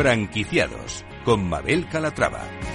Franquiciados 0.00 1.04
con 1.26 1.46
Mabel 1.46 1.86
Calatrava. 1.86 2.69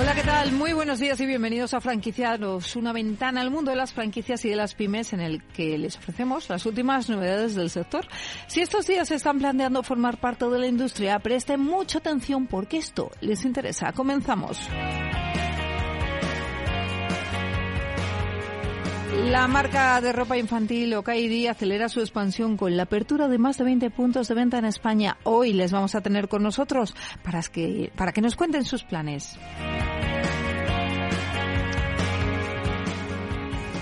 Hola, 0.00 0.14
¿qué 0.14 0.22
tal? 0.22 0.52
Muy 0.52 0.72
buenos 0.72 0.98
días 0.98 1.20
y 1.20 1.26
bienvenidos 1.26 1.74
a 1.74 1.80
Franquiciados, 1.82 2.74
una 2.74 2.90
ventana 2.90 3.42
al 3.42 3.50
mundo 3.50 3.70
de 3.70 3.76
las 3.76 3.92
franquicias 3.92 4.42
y 4.46 4.48
de 4.48 4.56
las 4.56 4.74
pymes 4.74 5.12
en 5.12 5.20
el 5.20 5.42
que 5.42 5.76
les 5.76 5.98
ofrecemos 5.98 6.48
las 6.48 6.64
últimas 6.64 7.10
novedades 7.10 7.54
del 7.54 7.68
sector. 7.68 8.06
Si 8.46 8.62
estos 8.62 8.86
días 8.86 9.08
se 9.08 9.16
están 9.16 9.38
planteando 9.38 9.82
formar 9.82 10.16
parte 10.16 10.48
de 10.48 10.58
la 10.58 10.66
industria, 10.66 11.18
presten 11.18 11.60
mucha 11.60 11.98
atención 11.98 12.46
porque 12.46 12.78
esto 12.78 13.10
les 13.20 13.44
interesa. 13.44 13.92
Comenzamos. 13.92 14.58
La 19.24 19.46
marca 19.46 20.00
de 20.00 20.12
ropa 20.12 20.38
infantil 20.38 20.94
Okaidi 20.94 21.46
acelera 21.46 21.88
su 21.88 22.00
expansión 22.00 22.56
con 22.56 22.76
la 22.76 22.84
apertura 22.84 23.28
de 23.28 23.38
más 23.38 23.58
de 23.58 23.64
20 23.64 23.90
puntos 23.90 24.28
de 24.28 24.34
venta 24.34 24.58
en 24.58 24.64
España. 24.64 25.18
Hoy 25.24 25.52
les 25.52 25.72
vamos 25.72 25.94
a 25.94 26.00
tener 26.00 26.28
con 26.28 26.42
nosotros 26.42 26.94
para 27.22 27.42
que, 27.42 27.92
para 27.96 28.12
que 28.12 28.22
nos 28.22 28.34
cuenten 28.34 28.64
sus 28.64 28.82
planes. 28.82 29.38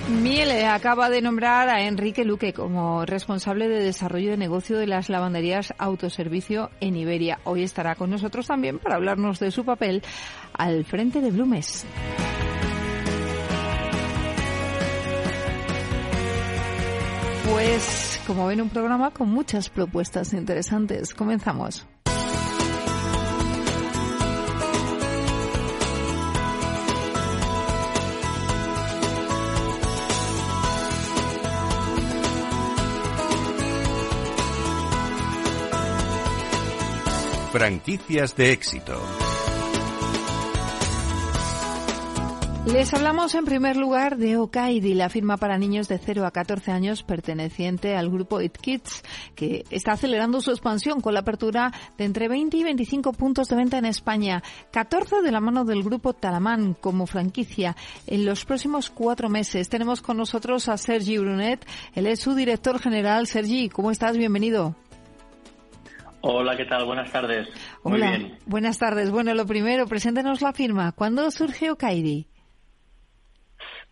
Miele 0.09 0.67
acaba 0.67 1.11
de 1.11 1.21
nombrar 1.21 1.69
a 1.69 1.87
Enrique 1.87 2.25
Luque 2.25 2.53
como 2.53 3.05
responsable 3.05 3.69
de 3.69 3.83
desarrollo 3.83 4.31
de 4.31 4.39
negocio 4.39 4.79
de 4.79 4.87
las 4.87 5.09
lavanderías 5.09 5.75
autoservicio 5.79 6.71
en 6.81 6.97
Iberia. 6.97 7.39
Hoy 7.45 7.63
estará 7.63 7.95
con 7.95 8.11
nosotros 8.11 8.47
también 8.47 8.79
para 8.79 8.97
hablarnos 8.97 9.39
de 9.39 9.51
su 9.51 9.65
papel 9.65 10.03
al 10.55 10.85
frente 10.85 11.21
de 11.21 11.31
Blumes. 11.31 11.87
Pues, 17.51 18.21
como 18.27 18.47
ven, 18.47 18.61
un 18.61 18.69
programa 18.69 19.11
con 19.11 19.31
muchas 19.31 19.71
propuestas 19.71 20.33
interesantes. 20.33 21.15
Comenzamos. 21.15 21.87
Franquicias 37.51 38.37
de 38.37 38.53
éxito. 38.53 39.28
Les 42.73 42.93
hablamos 42.93 43.35
en 43.35 43.47
primer 43.47 43.79
lugar 43.79 44.19
de 44.19 44.37
Okaidi, 44.37 44.93
la 44.93 45.09
firma 45.09 45.39
para 45.39 45.57
niños 45.57 45.89
de 45.89 45.97
0 45.97 46.27
a 46.27 46.31
14 46.31 46.71
años 46.71 47.03
perteneciente 47.03 47.97
al 47.97 48.11
grupo 48.11 48.43
It 48.43 48.59
Kids, 48.59 49.03
que 49.35 49.65
está 49.71 49.93
acelerando 49.93 50.43
su 50.43 50.51
expansión 50.51 51.01
con 51.01 51.15
la 51.15 51.21
apertura 51.21 51.73
de 51.97 52.05
entre 52.05 52.29
20 52.29 52.59
y 52.59 52.65
25 52.65 53.15
puntos 53.15 53.49
de 53.49 53.57
venta 53.57 53.79
en 53.79 53.87
España, 53.87 54.43
14 54.71 55.23
de 55.23 55.33
la 55.33 55.41
mano 55.41 55.65
del 55.65 55.83
grupo 55.83 56.13
Talamán 56.13 56.75
como 56.75 57.07
franquicia 57.07 57.75
en 58.07 58.27
los 58.27 58.45
próximos 58.45 58.91
cuatro 58.91 59.31
meses. 59.31 59.71
Tenemos 59.71 60.03
con 60.03 60.19
nosotros 60.19 60.69
a 60.69 60.77
Sergi 60.77 61.17
Brunet, 61.17 61.67
él 61.95 62.07
es 62.07 62.21
su 62.21 62.35
director 62.35 62.79
general. 62.81 63.27
Sergi, 63.27 63.71
¿cómo 63.71 63.91
estás? 63.91 64.19
Bienvenido. 64.19 64.77
Hola, 66.21 66.55
¿qué 66.55 66.67
tal? 66.67 66.85
Buenas 66.85 67.11
tardes. 67.11 67.49
Muy 67.83 67.99
bien. 67.99 68.37
Buenas 68.45 68.77
tardes. 68.79 69.11
Bueno, 69.11 69.33
lo 69.33 69.47
primero, 69.47 69.87
preséntenos 69.87 70.43
la 70.43 70.53
firma. 70.53 70.93
¿Cuándo 70.93 71.31
surge 71.31 71.71
Okaidi? 71.71 72.27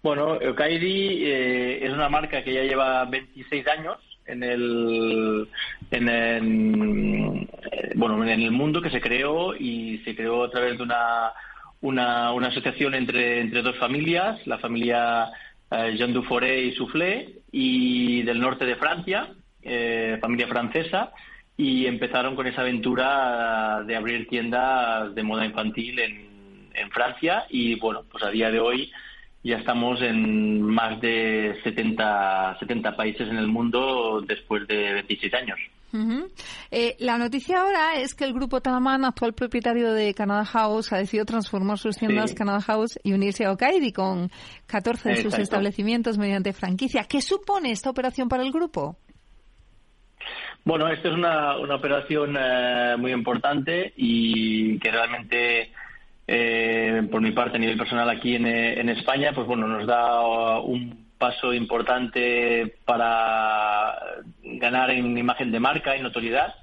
Bueno, 0.03 0.35
Okaidi 0.35 1.25
eh, 1.25 1.85
es 1.85 1.93
una 1.93 2.09
marca 2.09 2.43
que 2.43 2.53
ya 2.53 2.63
lleva 2.63 3.05
26 3.07 3.67
años 3.69 3.99
en 4.27 4.43
el, 4.43 5.49
en 5.91 6.09
el, 6.09 7.49
eh, 7.73 7.93
bueno, 7.95 8.23
en 8.23 8.41
el 8.41 8.51
mundo 8.51 8.83
que 8.83 8.91
se 8.91 9.01
creó 9.01 9.55
y 9.57 9.99
se 10.05 10.15
creó 10.15 10.45
a 10.45 10.51
través 10.51 10.77
de 10.77 10.83
una, 10.85 11.33
una, 11.81 12.33
una 12.33 12.49
asociación 12.49 12.95
entre, 12.95 13.41
entre 13.41 13.63
dos 13.63 13.77
familias, 13.79 14.45
la 14.47 14.59
familia 14.59 15.31
eh, 15.71 15.95
Jean 15.97 16.13
Dufouré 16.13 16.63
y 16.63 16.75
Soufflé, 16.75 17.41
y 17.51 18.23
del 18.23 18.41
norte 18.41 18.65
de 18.65 18.77
Francia, 18.77 19.29
eh, 19.63 20.19
familia 20.21 20.49
francesa, 20.49 21.13
y 21.57 21.87
empezaron 21.87 22.37
con 22.37 22.47
esa 22.47 22.61
aventura 22.61 23.83
de 23.87 23.97
abrir 23.97 24.29
tiendas 24.29 25.15
de 25.15 25.23
moda 25.23 25.47
infantil 25.47 25.99
en, 25.99 26.71
en 26.75 26.91
Francia 26.91 27.47
y 27.49 27.77
bueno, 27.77 28.05
pues 28.11 28.23
a 28.23 28.31
día 28.31 28.51
de 28.51 28.61
hoy 28.61 28.93
ya 29.43 29.57
estamos 29.59 30.01
en 30.03 30.63
más 30.63 31.01
de 31.01 31.59
70, 31.63 32.59
70 32.59 32.97
países 32.97 33.29
en 33.29 33.37
el 33.37 33.47
mundo 33.47 34.23
después 34.27 34.67
de 34.67 34.95
27 34.95 35.37
años. 35.37 35.59
eh, 36.71 36.97
la 36.99 37.17
noticia 37.17 37.61
ahora 37.61 37.97
es 37.97 38.15
que 38.15 38.25
el 38.25 38.35
grupo 38.35 38.61
Talaman, 38.61 39.05
actual 39.05 39.33
propietario 39.35 39.93
de 39.93 40.15
Canada 40.15 40.45
House, 40.45 40.93
ha 40.93 40.99
decidido 40.99 41.25
transformar 41.25 41.79
sus 41.79 41.97
tiendas 41.97 42.35
Canada 42.35 42.61
House 42.61 42.99
y 43.03 43.13
unirse 43.13 43.45
a 43.47 43.53
Okaidi 43.53 43.93
con 43.93 44.31
14 44.67 45.11
de 45.11 45.23
sus 45.23 45.39
establecimientos 45.39 46.19
mediante 46.19 46.53
franquicia. 46.53 47.05
¿Qué 47.05 47.23
supone 47.23 47.71
esta 47.71 47.91
operación 47.91 48.29
para 48.29 48.43
el 48.43 48.53
grupo? 48.53 48.97
Bueno, 50.65 50.89
esta 50.89 51.09
es 51.09 51.15
una, 51.15 51.57
una 51.59 51.77
operación 51.77 52.37
eh, 52.37 52.97
muy 52.99 53.13
importante 53.13 53.93
y 53.97 54.79
que 54.81 54.91
realmente 54.91 55.71
eh, 56.29 57.07
por 57.11 57.21
mi 57.21 57.31
parte 57.31 57.57
a 57.57 57.61
nivel 57.61 57.79
personal 57.79 58.11
aquí 58.11 58.35
en, 58.35 58.47
en, 58.47 58.89
España, 58.89 59.33
pues 59.33 59.47
bueno, 59.47 59.69
nos 59.69 59.87
da 59.87 60.21
un 60.61 61.07
paso 61.19 61.55
importante 61.55 62.75
para 62.85 63.95
ganar 64.43 64.91
en 64.91 65.17
imagen 65.17 65.53
de 65.53 65.61
marca, 65.61 65.95
en 65.95 66.03
notoriedad 66.03 66.55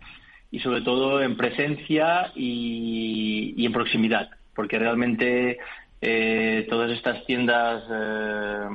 y 0.51 0.59
sobre 0.59 0.81
todo 0.81 1.21
en 1.21 1.37
presencia 1.37 2.31
y, 2.35 3.65
en 3.65 3.71
proximidad, 3.71 4.29
porque 4.53 4.77
realmente 4.77 5.57
eh, 6.01 6.67
todas 6.69 6.91
estas 6.91 7.25
tiendas 7.25 7.83
eh, 7.89 8.67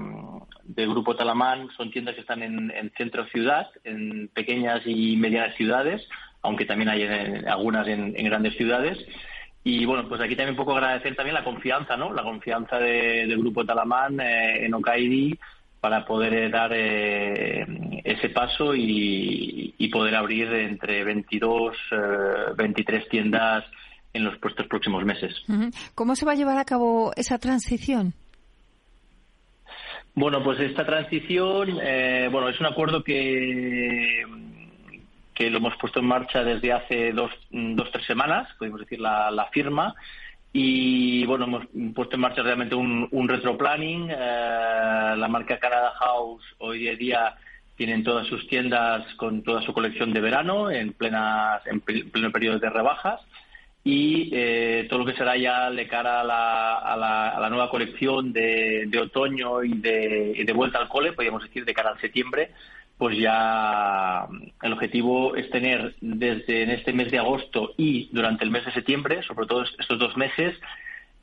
del 0.64 0.88
Grupo 0.88 1.16
Talamán 1.16 1.68
son 1.76 1.90
tiendas 1.90 2.14
que 2.14 2.22
están 2.22 2.42
en, 2.42 2.70
en 2.70 2.90
centro 2.96 3.26
ciudad, 3.26 3.68
en 3.84 4.28
pequeñas 4.28 4.80
y 4.86 5.16
medianas 5.16 5.54
ciudades, 5.54 6.02
aunque 6.42 6.64
también 6.64 6.88
hay 6.88 7.02
en, 7.02 7.46
algunas 7.46 7.86
en 7.86 8.14
grandes 8.24 8.56
ciudades 8.56 8.98
y 9.70 9.84
bueno, 9.84 10.08
pues 10.08 10.18
aquí 10.22 10.34
también 10.34 10.58
un 10.58 10.64
poco 10.64 10.74
agradecer 10.74 11.14
también 11.14 11.34
la 11.34 11.44
confianza, 11.44 11.94
¿no? 11.94 12.14
La 12.14 12.22
confianza 12.22 12.78
de, 12.78 13.26
del 13.26 13.38
Grupo 13.38 13.66
Talamán 13.66 14.18
eh, 14.18 14.64
en 14.64 14.72
Okaidi 14.72 15.38
para 15.78 16.06
poder 16.06 16.32
eh, 16.32 16.48
dar 16.48 16.72
eh, 16.74 17.66
ese 18.02 18.30
paso 18.30 18.74
y, 18.74 19.74
y, 19.76 19.88
poder 19.90 20.14
abrir 20.14 20.50
entre 20.54 21.04
22, 21.04 21.76
eh, 21.92 21.96
23 22.56 23.08
tiendas 23.10 23.64
en 24.14 24.24
los 24.24 24.38
puestos 24.38 24.66
próximos 24.68 25.04
meses. 25.04 25.34
¿Cómo 25.94 26.16
se 26.16 26.24
va 26.24 26.32
a 26.32 26.36
llevar 26.36 26.56
a 26.56 26.64
cabo 26.64 27.12
esa 27.14 27.38
transición? 27.38 28.14
Bueno, 30.14 30.42
pues 30.42 30.58
esta 30.60 30.86
transición, 30.86 31.78
eh, 31.82 32.28
bueno, 32.32 32.48
es 32.48 32.58
un 32.58 32.66
acuerdo 32.66 33.04
que 33.04 34.24
que 35.38 35.48
lo 35.50 35.58
hemos 35.58 35.76
puesto 35.76 36.00
en 36.00 36.06
marcha 36.06 36.42
desde 36.42 36.72
hace 36.72 37.12
dos, 37.12 37.30
dos 37.50 37.88
tres 37.92 38.04
semanas, 38.06 38.48
podemos 38.58 38.80
decir 38.80 38.98
la, 38.98 39.30
la 39.30 39.46
firma, 39.46 39.94
y 40.52 41.24
bueno, 41.26 41.44
hemos 41.44 41.66
puesto 41.94 42.16
en 42.16 42.22
marcha 42.22 42.42
realmente 42.42 42.74
un, 42.74 43.06
un 43.12 43.28
retroplanning. 43.28 44.10
Eh, 44.10 45.14
la 45.16 45.28
marca 45.28 45.58
Canada 45.58 45.92
House 46.00 46.42
hoy 46.58 46.88
en 46.88 46.98
día 46.98 47.36
tienen 47.76 48.02
todas 48.02 48.26
sus 48.26 48.48
tiendas 48.48 49.04
con 49.14 49.44
toda 49.44 49.62
su 49.62 49.72
colección 49.72 50.12
de 50.12 50.20
verano 50.20 50.70
en, 50.72 50.92
plenas, 50.94 51.64
en 51.66 51.80
pleno 51.80 52.32
periodo 52.32 52.58
de 52.58 52.70
rebajas 52.70 53.20
y 53.84 54.30
eh, 54.32 54.86
todo 54.90 55.00
lo 55.00 55.06
que 55.06 55.16
será 55.16 55.36
ya 55.36 55.70
de 55.70 55.86
cara 55.86 56.20
a 56.22 56.24
la, 56.24 56.74
a 56.78 56.96
la, 56.96 57.28
a 57.28 57.40
la 57.40 57.48
nueva 57.48 57.70
colección 57.70 58.32
de, 58.32 58.86
de 58.88 58.98
otoño 58.98 59.62
y 59.62 59.78
de, 59.78 60.42
de 60.44 60.52
vuelta 60.52 60.78
al 60.78 60.88
cole, 60.88 61.12
podríamos 61.12 61.44
decir, 61.44 61.64
de 61.64 61.74
cara 61.74 61.90
al 61.90 62.00
septiembre, 62.00 62.50
pues 62.98 63.16
ya 63.16 64.26
el 64.60 64.72
objetivo 64.72 65.36
es 65.36 65.48
tener 65.50 65.94
desde 66.00 66.64
en 66.64 66.70
este 66.70 66.92
mes 66.92 67.10
de 67.10 67.18
agosto 67.18 67.72
y 67.76 68.10
durante 68.12 68.44
el 68.44 68.50
mes 68.50 68.64
de 68.64 68.72
septiembre, 68.72 69.22
sobre 69.22 69.46
todo 69.46 69.62
estos 69.62 69.98
dos 69.98 70.16
meses, 70.16 70.56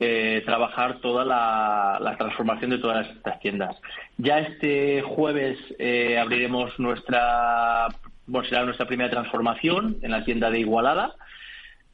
eh, 0.00 0.42
trabajar 0.44 1.00
toda 1.00 1.24
la, 1.24 1.98
la, 2.00 2.16
transformación 2.16 2.70
de 2.70 2.78
todas 2.78 3.06
estas 3.08 3.40
tiendas. 3.40 3.76
Ya 4.18 4.40
este 4.40 5.02
jueves 5.02 5.58
eh, 5.78 6.18
abriremos 6.18 6.78
nuestra, 6.78 7.88
bueno, 8.26 8.48
será 8.48 8.64
nuestra 8.64 8.86
primera 8.86 9.10
transformación 9.10 9.98
en 10.02 10.10
la 10.10 10.24
tienda 10.24 10.50
de 10.50 10.60
Igualada, 10.60 11.14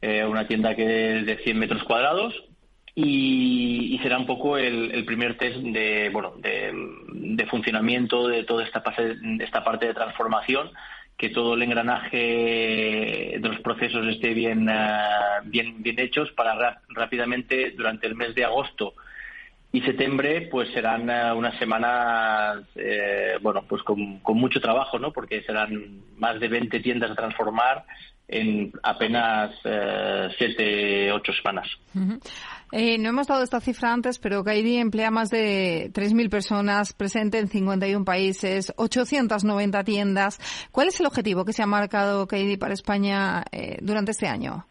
eh, 0.01 0.25
una 0.25 0.49
tienda 0.49 0.75
que 0.75 1.19
es 1.19 1.27
de 1.27 1.39
100 1.39 1.59
metros 1.59 1.85
cuadrados, 1.85 2.35
y, 2.95 3.95
y, 3.95 3.99
será 4.01 4.19
un 4.19 4.27
poco 4.27 4.59
el, 4.59 4.91
el, 4.93 5.05
primer 5.05 5.39
test 5.39 5.57
de 5.57 6.11
bueno 6.13 6.35
de, 6.37 6.73
de, 7.13 7.47
funcionamiento 7.47 8.29
de 8.29 8.45
toda 8.45 8.65
esta 8.65 8.83
parte, 8.83 9.17
esta 9.41 9.65
parte 9.65 9.87
de 9.87 9.95
transformación 9.95 10.71
que 11.17 11.31
todo 11.31 11.55
el 11.55 11.63
engranaje 11.63 12.17
de 13.39 13.49
los 13.49 13.61
procesos 13.61 14.07
esté 14.09 14.35
bien, 14.35 14.69
bien, 15.45 15.83
bien 15.83 16.01
hechos 16.01 16.33
para 16.33 16.83
rápidamente 16.89 17.71
durante 17.71 18.07
el 18.09 18.15
mes 18.15 18.35
de 18.35 18.45
agosto 18.45 18.95
y 19.71 19.81
septiembre 19.83 20.49
pues 20.51 20.71
serán 20.73 21.09
unas 21.35 21.57
semanas 21.59 22.65
bueno 23.41 23.63
pues 23.69 23.83
con, 23.85 24.19
con, 24.19 24.37
mucho 24.37 24.61
trabajo 24.61 24.99
no 24.99 25.13
porque 25.13 25.43
serán 25.43 26.03
más 26.19 26.41
de 26.41 26.49
20 26.49 26.81
tiendas 26.81 27.11
a 27.13 27.15
transformar 27.15 27.85
en 28.33 28.73
apenas 28.83 29.55
eh, 29.65 30.29
siete, 30.39 31.13
ocho 31.13 31.33
semanas. 31.33 31.69
Eh, 32.73 32.97
no 32.97 33.11
hemos 33.11 33.27
dado 33.27 33.45
esta 33.45 33.61
cifra 33.61 33.93
antes, 33.93 34.19
pero 34.19 34.43
Kaidi 34.43 34.79
emplea 34.79 35.11
más 35.11 35.29
de 35.29 35.91
3.000 35.93 36.31
personas, 36.31 36.95
presente 36.95 37.39
en 37.39 37.49
51 37.49 38.05
países, 38.05 38.73
890 38.77 39.85
tiendas. 39.85 40.41
¿Cuál 40.73 40.89
es 40.89 40.99
el 40.99 41.07
objetivo 41.07 41.45
que 41.45 41.53
se 41.53 41.63
ha 41.63 41.67
marcado 41.67 42.27
Kaidi 42.27 42.57
para 42.57 42.73
España 42.73 43.45
eh, 43.53 43.77
durante 43.83 44.13
este 44.13 44.27
año? 44.27 44.65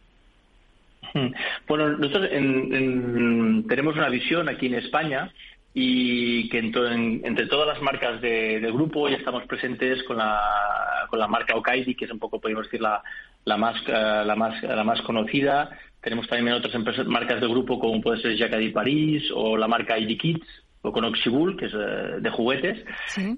Bueno, 1.68 1.90
nosotros 1.98 2.28
tenemos 2.30 3.94
una 3.94 4.08
visión 4.08 4.48
aquí 4.48 4.66
en 4.66 4.74
España 4.74 5.30
y 5.74 6.48
que 6.50 6.58
entre 6.58 7.46
todas 7.46 7.66
las 7.66 7.82
marcas 7.82 8.20
del 8.20 8.72
grupo 8.72 9.08
ya 9.08 9.16
estamos 9.16 9.44
presentes 9.46 10.02
con 10.04 10.18
la, 10.18 11.06
con 11.08 11.18
la 11.18 11.28
marca 11.28 11.56
Okaidi, 11.56 11.94
que 11.94 12.04
es 12.04 12.10
un 12.10 12.18
poco, 12.18 12.40
podemos 12.40 12.64
decir, 12.64 12.80
la, 12.80 13.02
la 13.44 13.56
más, 13.56 13.76
eh, 13.86 14.22
la 14.24 14.36
más, 14.36 14.62
la 14.62 14.84
más 14.84 15.00
conocida. 15.02 15.70
Tenemos 16.02 16.28
también 16.28 16.56
otras 16.56 16.74
empresas, 16.74 17.06
marcas 17.06 17.40
de 17.40 17.48
grupo 17.48 17.78
como 17.78 18.00
puede 18.02 18.20
ser 18.20 18.36
Jacadi 18.36 18.70
París 18.70 19.22
o 19.34 19.56
la 19.56 19.68
marca 19.68 19.98
ID 19.98 20.18
Kids 20.18 20.46
o 20.82 20.92
con 20.92 21.04
Oxibul, 21.04 21.56
que 21.56 21.66
es 21.66 21.72
eh, 21.74 22.20
de 22.20 22.30
juguetes. 22.30 22.84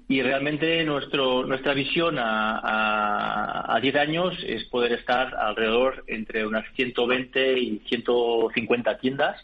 Y 0.09 0.21
realmente 0.21 0.83
nuestro, 0.83 1.45
nuestra 1.45 1.73
visión 1.73 2.17
a, 2.17 3.75
a, 3.75 3.79
10 3.79 3.95
años 3.95 4.33
es 4.45 4.65
poder 4.65 4.93
estar 4.93 5.33
alrededor 5.35 6.03
entre 6.07 6.45
unas 6.45 6.65
120 6.75 7.59
y 7.59 7.79
150 7.87 8.97
tiendas 8.97 9.41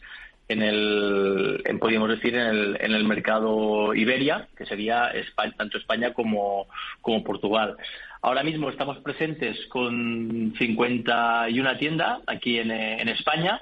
en 0.51 0.61
el, 0.61 1.61
en, 1.65 1.79
podríamos 1.79 2.09
decir, 2.09 2.35
en 2.35 2.47
el, 2.47 2.77
en 2.79 2.93
el 2.93 3.03
mercado 3.03 3.93
Iberia, 3.93 4.47
que 4.57 4.65
sería 4.65 5.11
tanto 5.57 5.77
España 5.77 6.13
como, 6.13 6.67
como 7.01 7.23
Portugal. 7.23 7.77
Ahora 8.21 8.43
mismo 8.43 8.69
estamos 8.69 8.99
presentes 8.99 9.57
con 9.67 10.53
51 10.57 11.77
tiendas 11.77 12.19
aquí 12.27 12.59
en, 12.59 12.71
en 12.71 13.09
España. 13.09 13.61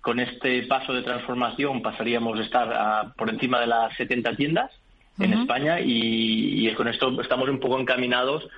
Con 0.00 0.18
este 0.18 0.64
paso 0.64 0.92
de 0.92 1.02
transformación 1.02 1.80
pasaríamos 1.80 2.38
a 2.38 2.42
estar 2.42 3.14
por 3.14 3.30
encima 3.30 3.60
de 3.60 3.68
las 3.68 3.94
70 3.96 4.34
tiendas 4.34 4.70
en 5.18 5.32
España 5.34 5.78
y, 5.80 6.72
con 6.74 6.88
esto 6.88 7.20
estamos 7.20 7.48
un 7.48 7.60
poco 7.60 7.78
encaminados 7.78 8.48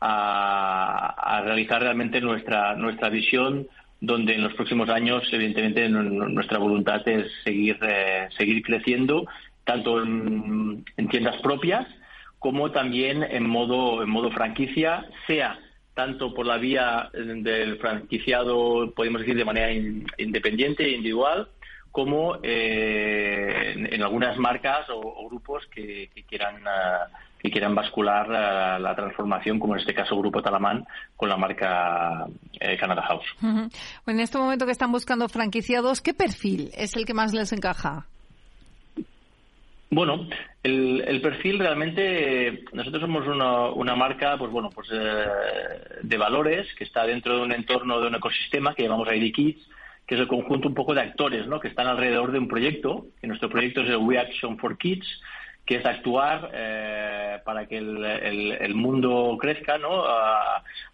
a, 0.00 1.42
realizar 1.44 1.82
realmente 1.82 2.20
nuestra, 2.20 2.74
nuestra 2.76 3.08
visión 3.08 3.66
donde 4.06 4.34
en 4.34 4.42
los 4.42 4.54
próximos 4.54 4.88
años, 4.88 5.22
evidentemente, 5.32 5.88
nuestra 5.88 6.58
voluntad 6.58 7.06
es 7.08 7.30
seguir, 7.42 7.78
eh, 7.82 8.28
seguir 8.36 8.62
creciendo, 8.62 9.26
tanto 9.64 10.02
en, 10.02 10.84
tiendas 11.10 11.40
propias 11.40 11.86
como 12.38 12.70
también 12.70 13.22
en 13.22 13.48
modo, 13.48 14.02
en 14.02 14.10
modo 14.10 14.30
franquicia, 14.30 15.06
sea 15.26 15.58
tanto 15.94 16.34
por 16.34 16.44
la 16.44 16.58
vía 16.58 17.08
del 17.14 17.78
franquiciado, 17.78 18.92
podemos 18.94 19.22
decir, 19.22 19.36
de 19.36 19.44
manera 19.44 19.72
independiente 20.18 20.84
e 20.84 20.90
individual, 20.90 21.48
como 21.90 22.38
eh, 22.42 23.72
en, 23.90 24.02
algunas 24.02 24.36
marcas 24.36 24.86
o, 24.90 25.26
grupos 25.28 25.64
que, 25.68 26.10
quieran 26.28 26.56
ah, 26.66 27.06
que 27.44 27.50
quieran 27.50 27.74
bascular 27.74 28.26
ah, 28.34 28.78
la 28.78 28.96
transformación, 28.96 29.58
como 29.58 29.74
en 29.74 29.80
este 29.80 29.92
caso 29.92 30.16
Grupo 30.16 30.40
Talamán, 30.40 30.86
con 31.14 31.28
la 31.28 31.36
marca 31.36 32.24
eh, 32.58 32.74
Canada 32.78 33.02
House. 33.02 33.26
En 34.06 34.20
este 34.20 34.38
momento 34.38 34.64
que 34.64 34.72
están 34.72 34.90
buscando 34.90 35.28
franquiciados, 35.28 36.00
¿qué 36.00 36.14
perfil 36.14 36.70
es 36.74 36.96
el 36.96 37.04
que 37.04 37.12
más 37.12 37.34
les 37.34 37.52
encaja? 37.52 38.06
Bueno, 39.90 40.26
el, 40.62 41.20
perfil 41.20 41.58
realmente, 41.58 42.64
nosotros 42.72 43.02
somos 43.02 43.26
una, 43.28 43.94
marca, 43.94 44.38
pues 44.38 44.50
bueno, 44.50 44.70
pues 44.70 44.88
eh, 44.90 45.26
de 46.02 46.16
valores 46.16 46.66
que 46.78 46.84
está 46.84 47.04
dentro 47.04 47.36
de 47.36 47.42
un 47.42 47.52
entorno 47.52 48.00
de 48.00 48.06
un 48.06 48.14
ecosistema 48.14 48.74
que 48.74 48.84
llamamos 48.84 49.08
ID 49.14 49.34
Kids, 49.34 49.68
que 50.06 50.14
es 50.14 50.20
el 50.22 50.28
conjunto 50.28 50.66
un 50.66 50.74
poco 50.74 50.94
de 50.94 51.02
actores, 51.02 51.46
¿no? 51.46 51.60
Que 51.60 51.68
están 51.68 51.88
alrededor 51.88 52.32
de 52.32 52.38
un 52.38 52.48
proyecto, 52.48 53.04
que 53.20 53.26
nuestro 53.26 53.50
proyecto 53.50 53.82
es 53.82 53.90
el 53.90 53.98
We 53.98 54.18
Action 54.18 54.56
for 54.56 54.78
Kids, 54.78 55.06
que 55.64 55.76
es 55.76 55.86
actuar 55.86 56.50
eh, 56.52 57.38
para 57.44 57.66
que 57.66 57.78
el, 57.78 58.74
mundo 58.74 59.36
crezca, 59.40 59.78
¿no? 59.78 60.04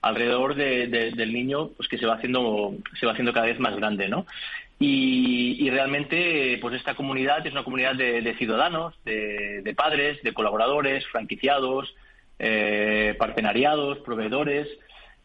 alrededor 0.01 0.55
del 0.55 1.33
niño, 1.33 1.71
pues 1.77 1.89
que 1.89 1.99
se 1.99 2.07
va 2.07 2.15
haciendo 2.15 2.75
se 2.99 3.07
va 3.07 3.13
haciendo 3.13 3.33
cada 3.33 3.47
vez 3.47 3.59
más 3.59 3.75
grande, 3.77 4.09
¿no? 4.09 4.27
Y, 4.83 5.69
realmente, 5.69 6.57
pues 6.63 6.75
esta 6.75 6.95
comunidad 6.95 7.47
es 7.47 7.53
una 7.53 7.65
comunidad 7.65 7.95
de, 7.97 8.35
ciudadanos, 8.39 8.95
de, 9.05 9.75
padres, 9.77 10.23
de 10.23 10.33
colaboradores, 10.33 11.07
franquiciados, 11.09 11.95
eh, 12.39 13.15
partenariados, 13.19 13.99
proveedores. 13.99 14.69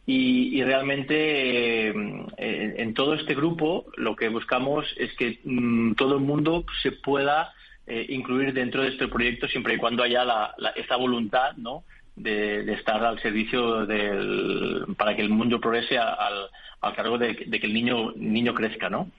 Y, 0.05 0.61
realmente 0.61 1.87
eh, 1.89 1.93
en 2.37 2.93
todo 2.93 3.13
este 3.13 3.33
grupo 3.33 3.85
lo 3.95 4.17
que 4.17 4.27
buscamos 4.27 4.85
es 4.97 5.13
que 5.15 5.39
mm, 5.45 5.93
todo 5.93 6.15
el 6.15 6.21
mundo 6.21 6.65
se 6.83 6.91
pueda 6.91 7.53
eh, 7.87 8.05
incluir 8.09 8.53
dentro 8.53 8.81
de 8.81 8.89
este 8.89 9.07
proyecto 9.07 9.47
siempre 9.47 9.75
y 9.75 9.77
cuando 9.77 10.03
haya 10.03 10.23
la, 10.23 10.55
esta 10.75 10.95
voluntad 10.95 11.55
¿no? 11.57 11.83
de, 12.15 12.73
estar 12.73 13.03
al 13.03 13.19
servicio 13.21 13.85
del, 13.85 14.85
para 14.97 15.15
que 15.15 15.21
el 15.21 15.29
mundo 15.29 15.59
progrese 15.59 15.97
al, 15.97 16.49
al 16.81 16.95
cargo 16.95 17.17
de, 17.17 17.35
que 17.35 17.65
el 17.67 17.73
niño 17.73 18.13
niño 18.15 18.53
crezca, 18.53 18.89
¿no? 18.89 19.09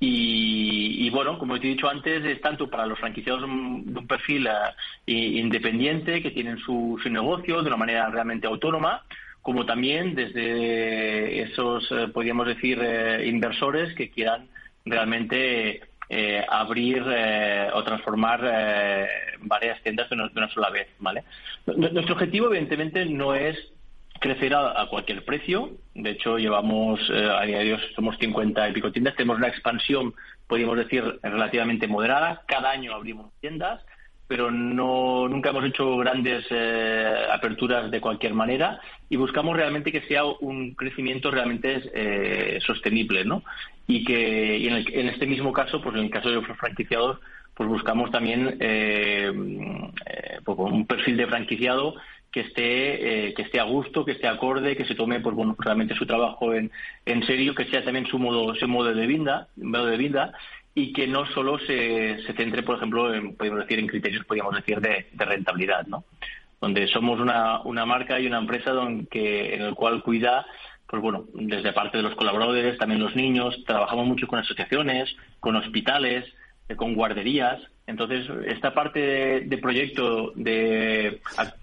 y, 0.00 1.08
bueno, 1.10 1.38
como 1.38 1.58
te 1.58 1.66
he 1.66 1.70
dicho 1.70 1.88
antes, 1.88 2.24
es 2.24 2.40
tanto 2.40 2.68
para 2.68 2.86
los 2.86 2.98
franquiciados 2.98 3.42
de 3.42 3.46
un 3.46 4.06
perfil 4.06 4.48
eh, 5.06 5.12
independiente 5.14 6.22
que 6.22 6.30
tienen 6.30 6.58
su, 6.58 7.00
su 7.02 7.08
negocio 7.08 7.62
de 7.62 7.68
una 7.68 7.76
manera 7.76 8.10
realmente 8.10 8.46
autónoma, 8.46 9.02
como 9.46 9.64
también 9.64 10.16
desde 10.16 11.42
esos, 11.42 11.86
eh, 11.92 12.08
podríamos 12.12 12.48
decir, 12.48 12.80
eh, 12.82 13.28
inversores 13.28 13.94
que 13.94 14.10
quieran 14.10 14.48
realmente 14.84 15.82
abrir 16.48 17.02
o 17.72 17.84
transformar 17.84 18.40
varias 19.40 19.82
tiendas 19.82 20.08
de 20.08 20.14
una, 20.14 20.28
de 20.28 20.38
una, 20.38 20.48
sola 20.50 20.70
vez, 20.70 20.88
¿vale? 20.98 21.24
Nuestro 21.66 22.14
objetivo, 22.14 22.46
evidentemente, 22.46 23.04
no 23.06 23.34
es 23.34 23.56
crecer 24.18 24.54
a, 24.54 24.86
cualquier 24.88 25.24
precio. 25.24 25.72
De 25.94 26.10
hecho, 26.10 26.38
llevamos, 26.38 27.00
eh, 27.10 27.30
a 27.30 27.42
día 27.42 27.58
de 27.58 27.74
hoy 27.74 27.80
somos 27.94 28.16
50 28.18 28.68
y 28.68 28.72
pico 28.72 28.92
tiendas. 28.92 29.16
Tenemos 29.16 29.38
una 29.38 29.48
expansión, 29.48 30.14
podríamos 30.46 30.76
decir, 30.76 31.18
relativamente 31.22 31.86
moderada. 31.86 32.42
Cada 32.46 32.70
año 32.70 32.94
abrimos 32.94 33.32
tiendas, 33.40 33.84
pero 34.28 34.50
no 34.50 35.28
nunca 35.28 35.50
hemos 35.50 35.64
hecho 35.64 35.96
grandes 35.96 36.44
eh, 36.50 37.26
aperturas 37.32 37.90
de 37.90 38.00
cualquier 38.00 38.34
manera 38.34 38.80
y 39.08 39.16
buscamos 39.16 39.56
realmente 39.56 39.92
que 39.92 40.02
sea 40.02 40.24
un 40.24 40.74
crecimiento 40.74 41.30
realmente 41.30 41.82
eh, 41.94 42.58
sostenible, 42.60 43.24
¿no? 43.24 43.42
Y 43.86 44.04
que 44.04 44.66
en, 44.66 45.08
este 45.08 45.26
mismo 45.26 45.52
caso, 45.52 45.80
pues 45.80 45.94
en 45.96 46.04
el 46.04 46.10
caso 46.10 46.28
de 46.28 46.36
los 46.36 46.46
franquiciados, 46.58 47.20
pues 47.54 47.68
buscamos 47.68 48.10
también 48.10 48.58
pues, 50.44 50.58
un 50.58 50.86
perfil 50.86 51.16
de 51.16 51.26
franquiciado 51.26 51.94
que 52.36 52.40
esté, 52.40 53.28
eh, 53.28 53.34
que 53.34 53.42
esté 53.42 53.60
a 53.60 53.64
gusto, 53.64 54.04
que 54.04 54.12
esté 54.12 54.28
acorde, 54.28 54.76
que 54.76 54.84
se 54.84 54.94
tome 54.94 55.20
pues, 55.20 55.34
bueno, 55.34 55.56
realmente 55.58 55.94
su 55.94 56.04
trabajo 56.04 56.52
en, 56.52 56.70
en 57.06 57.24
serio, 57.24 57.54
que 57.54 57.64
sea 57.64 57.82
también 57.82 58.04
su 58.06 58.18
modo, 58.18 58.54
su 58.56 58.68
modo 58.68 58.92
de 58.92 59.06
vida, 59.06 59.48
modo 59.56 59.86
de 59.86 59.96
vida 59.96 60.34
y 60.76 60.92
que 60.92 61.08
no 61.08 61.26
solo 61.32 61.58
se, 61.58 62.22
se 62.24 62.34
centre, 62.34 62.62
por 62.62 62.76
ejemplo, 62.76 63.12
en, 63.12 63.34
podemos 63.34 63.60
decir, 63.60 63.78
en 63.78 63.86
criterios, 63.86 64.24
podríamos 64.26 64.54
decir, 64.54 64.78
de, 64.78 65.06
rentabilidad, 65.16 65.86
¿no? 65.86 66.04
Donde 66.60 66.86
somos 66.86 67.18
una, 67.18 67.62
una 67.62 67.86
marca 67.86 68.20
y 68.20 68.26
una 68.26 68.38
empresa 68.38 68.70
donde, 68.72 69.54
en 69.54 69.62
el 69.62 69.74
cual 69.74 70.02
cuida 70.02 70.46
pues 70.86 71.02
bueno, 71.02 71.24
desde 71.34 71.72
parte 71.72 71.96
de 71.96 72.04
los 72.04 72.14
colaboradores, 72.14 72.78
también 72.78 73.00
los 73.00 73.16
niños, 73.16 73.64
trabajamos 73.66 74.06
mucho 74.06 74.28
con 74.28 74.38
asociaciones, 74.38 75.16
con 75.40 75.56
hospitales, 75.56 76.24
eh, 76.68 76.76
con 76.76 76.94
guarderías, 76.94 77.58
entonces, 77.86 78.26
esta 78.46 78.74
parte 78.74 79.42
de, 79.42 79.58
proyecto 79.58 80.32
de 80.34 81.20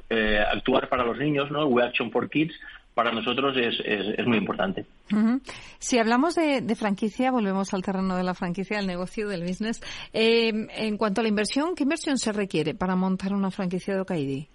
eh, 0.10 0.46
actuar 0.52 0.88
para 0.88 1.04
los 1.04 1.18
niños, 1.18 1.52
¿no? 1.52 1.66
We 1.66 1.84
Action 1.84 2.12
for 2.12 2.30
Kids, 2.30 2.54
para 2.94 3.12
nosotros 3.12 3.56
es, 3.58 3.76
es, 3.86 4.26
muy 4.26 4.38
importante. 4.38 4.86
Si 5.80 5.98
hablamos 5.98 6.36
de, 6.36 6.76
franquicia, 6.76 7.32
volvemos 7.32 7.74
al 7.74 7.82
terreno 7.82 8.16
de 8.16 8.24
la 8.24 8.34
franquicia, 8.34 8.78
del 8.78 8.88
negocio, 8.88 9.28
del 9.28 9.44
business. 9.44 9.82
Eh, 10.14 10.52
en 10.76 10.98
cuanto 10.98 11.22
a 11.22 11.24
la 11.24 11.30
inversión, 11.30 11.76
¿qué 11.76 11.84
inversión 11.84 12.18
se 12.18 12.32
requiere 12.32 12.76
para 12.76 12.96
montar 12.96 13.34
una 13.34 13.52
franquicia 13.52 13.96
de 13.96 14.02
Okaidi? 14.02 14.48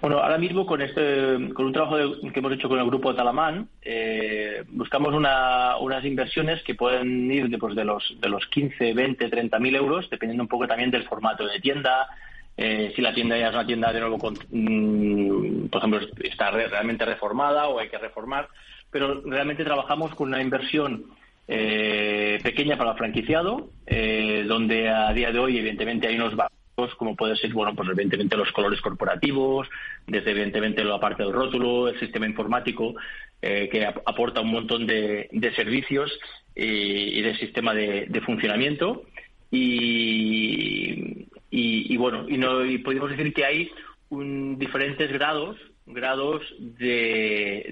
Bueno, 0.00 0.18
ahora 0.18 0.36
mismo 0.36 0.66
con 0.66 0.82
este, 0.82 1.52
con 1.54 1.66
un 1.66 1.72
trabajo 1.72 1.96
que 1.96 2.38
hemos 2.38 2.52
hecho 2.52 2.68
con 2.68 2.78
el 2.78 2.86
grupo 2.86 3.14
Talamán, 3.14 3.68
eh, 3.82 4.62
buscamos 4.68 5.14
unas 5.14 6.04
inversiones 6.04 6.62
que 6.64 6.74
pueden 6.74 7.30
ir 7.30 7.48
de, 7.48 7.56
pues, 7.56 7.74
de 7.74 7.84
los 7.84 8.14
de 8.20 8.28
los 8.28 8.46
15, 8.48 8.92
20, 8.92 9.28
30 9.28 9.58
mil 9.58 9.74
euros, 9.74 10.08
dependiendo 10.10 10.44
un 10.44 10.48
poco 10.48 10.66
también 10.66 10.90
del 10.90 11.08
formato 11.08 11.46
de 11.46 11.60
tienda, 11.60 12.08
eh, 12.56 12.92
si 12.96 13.02
la 13.02 13.12
tienda 13.12 13.36
ya 13.36 13.48
es 13.48 13.54
una 13.54 13.66
tienda 13.66 13.92
de 13.92 14.00
nuevo, 14.00 14.18
con, 14.18 14.34
mm, 14.50 15.68
por 15.68 15.78
ejemplo, 15.78 16.00
está 16.24 16.50
realmente 16.50 17.04
reformada 17.04 17.68
o 17.68 17.78
hay 17.78 17.88
que 17.88 17.98
reformar, 17.98 18.48
pero 18.90 19.20
realmente 19.24 19.64
trabajamos 19.64 20.14
con 20.14 20.28
una 20.28 20.40
inversión 20.40 21.04
eh, 21.48 22.38
pequeña 22.42 22.78
para 22.78 22.92
el 22.92 22.96
franquiciado, 22.96 23.68
eh, 23.86 24.44
donde 24.48 24.88
a 24.88 25.12
día 25.12 25.32
de 25.32 25.38
hoy, 25.38 25.58
evidentemente, 25.58 26.08
hay 26.08 26.16
unos 26.16 26.34
básicos, 26.34 26.94
como 26.96 27.14
puede 27.14 27.36
ser, 27.36 27.52
bueno, 27.52 27.74
pues 27.74 27.90
evidentemente 27.90 28.36
los 28.36 28.50
colores 28.52 28.80
corporativos, 28.80 29.68
desde 30.06 30.30
evidentemente 30.30 30.82
la 30.82 30.98
parte 30.98 31.22
del 31.22 31.32
rótulo, 31.32 31.88
el 31.88 32.00
sistema 32.00 32.26
informático, 32.26 32.94
que 33.40 33.86
aporta 34.04 34.40
un 34.40 34.50
montón 34.50 34.86
de, 34.86 35.28
servicios 35.54 36.10
y, 36.54 37.20
de 37.22 37.36
sistema 37.36 37.74
de, 37.74 38.06
de 38.08 38.20
funcionamiento. 38.22 39.04
Y, 39.50 41.28
y, 41.50 41.96
bueno, 41.96 42.26
y, 42.28 42.36
no, 42.38 42.64
y 42.64 42.78
podemos 42.78 43.10
decir 43.10 43.32
que 43.32 43.44
hay 43.44 43.70
un, 44.10 44.58
diferentes 44.58 45.10
grados 45.12 45.56
grados 45.86 46.42
de, 46.58 47.68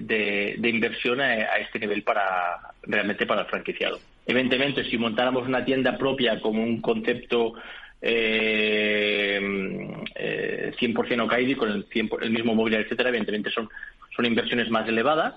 de, 0.57 0.69
inversión 0.69 1.19
a, 1.19 1.57
este 1.57 1.79
nivel 1.79 2.03
para 2.03 2.73
realmente 2.83 3.25
para 3.25 3.41
el 3.41 3.47
franquiciado. 3.47 3.99
Evidentemente, 4.25 4.85
si 4.85 4.97
montáramos 4.97 5.47
una 5.47 5.65
tienda 5.65 5.97
propia 5.97 6.39
como 6.39 6.63
un 6.63 6.81
concepto 6.81 7.55
eh, 8.01 9.39
eh, 10.15 10.73
100% 10.79 11.23
OKAIDI 11.23 11.55
con 11.55 11.71
el, 11.71 11.85
el 12.21 12.31
mismo 12.31 12.55
móvil, 12.55 12.75
etcétera, 12.75 13.09
evidentemente 13.09 13.51
son, 13.51 13.69
son 14.15 14.25
inversiones 14.25 14.69
más 14.69 14.87
elevadas, 14.87 15.35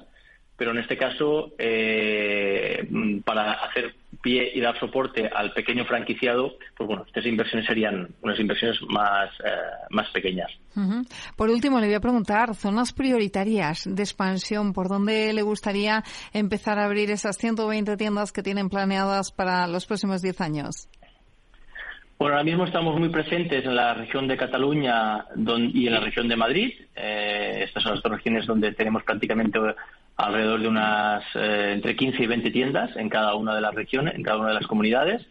pero 0.57 0.71
en 0.71 0.78
este 0.78 0.97
caso, 0.97 1.52
eh, 1.59 2.87
para 3.25 3.52
hacer 3.54 3.95
pie 4.23 4.51
y 4.55 4.61
dar 4.61 4.79
soporte 4.79 5.29
al 5.29 5.53
pequeño 5.53 5.85
franquiciado, 5.85 6.57
pues 6.77 6.87
bueno, 6.87 7.05
estas 7.07 7.27
inversiones 7.27 7.67
serían 7.67 8.09
unas 8.23 8.39
inversiones 8.39 8.81
más, 8.89 9.31
eh, 9.45 9.51
más 9.91 10.09
pequeñas. 10.11 10.51
Por 11.37 11.51
último, 11.51 11.81
le 11.81 11.87
voy 11.87 11.95
a 11.95 12.01
preguntar, 12.01 12.55
zonas 12.55 12.93
prioritarias 12.93 13.85
de 13.85 14.03
expansión, 14.03 14.73
¿por 14.73 14.89
dónde 14.89 15.33
le 15.33 15.43
gustaría 15.43 16.05
empezar 16.33 16.79
a 16.79 16.85
abrir 16.85 17.11
esas 17.11 17.37
120 17.37 17.97
tiendas 17.97 18.31
que 18.31 18.43
tienen 18.43 18.69
planeadas 18.69 19.33
para 19.33 19.67
los 19.67 19.87
próximos 19.87 20.23
10 20.23 20.41
años? 20.41 20.89
Bueno, 22.19 22.35
ahora 22.35 22.45
mismo 22.45 22.65
estamos 22.65 22.99
muy 22.99 23.11
presentes 23.11 23.65
en 23.65 23.77
la 23.77 23.95
región 23.95 24.27
de 24.27 24.37
Cataluña 24.37 25.25
y 25.73 25.87
en 25.87 25.93
la 25.93 26.01
región 26.01 26.27
de 26.27 26.35
Madrid. 26.35 26.75
Eh, 26.97 27.63
estas 27.63 27.85
son 27.85 27.93
las 27.95 28.03
dos 28.03 28.11
regiones 28.11 28.45
donde 28.45 28.73
tenemos 28.73 29.05
prácticamente 29.05 29.57
alrededor 30.19 30.61
de 30.61 30.69
unas 30.69 31.25
eh, 31.35 31.73
entre 31.75 31.97
15 31.97 32.23
y 32.23 32.27
20 32.27 32.51
tiendas 32.51 32.95
en 32.97 33.09
cada 33.09 33.35
una 33.37 33.55
de 33.55 33.61
las 33.61 33.75
regiones, 33.75 34.17
en 34.17 34.23
cada 34.23 34.39
una 34.39 34.49
de 34.49 34.55
las 34.55 34.67
comunidades. 34.67 35.25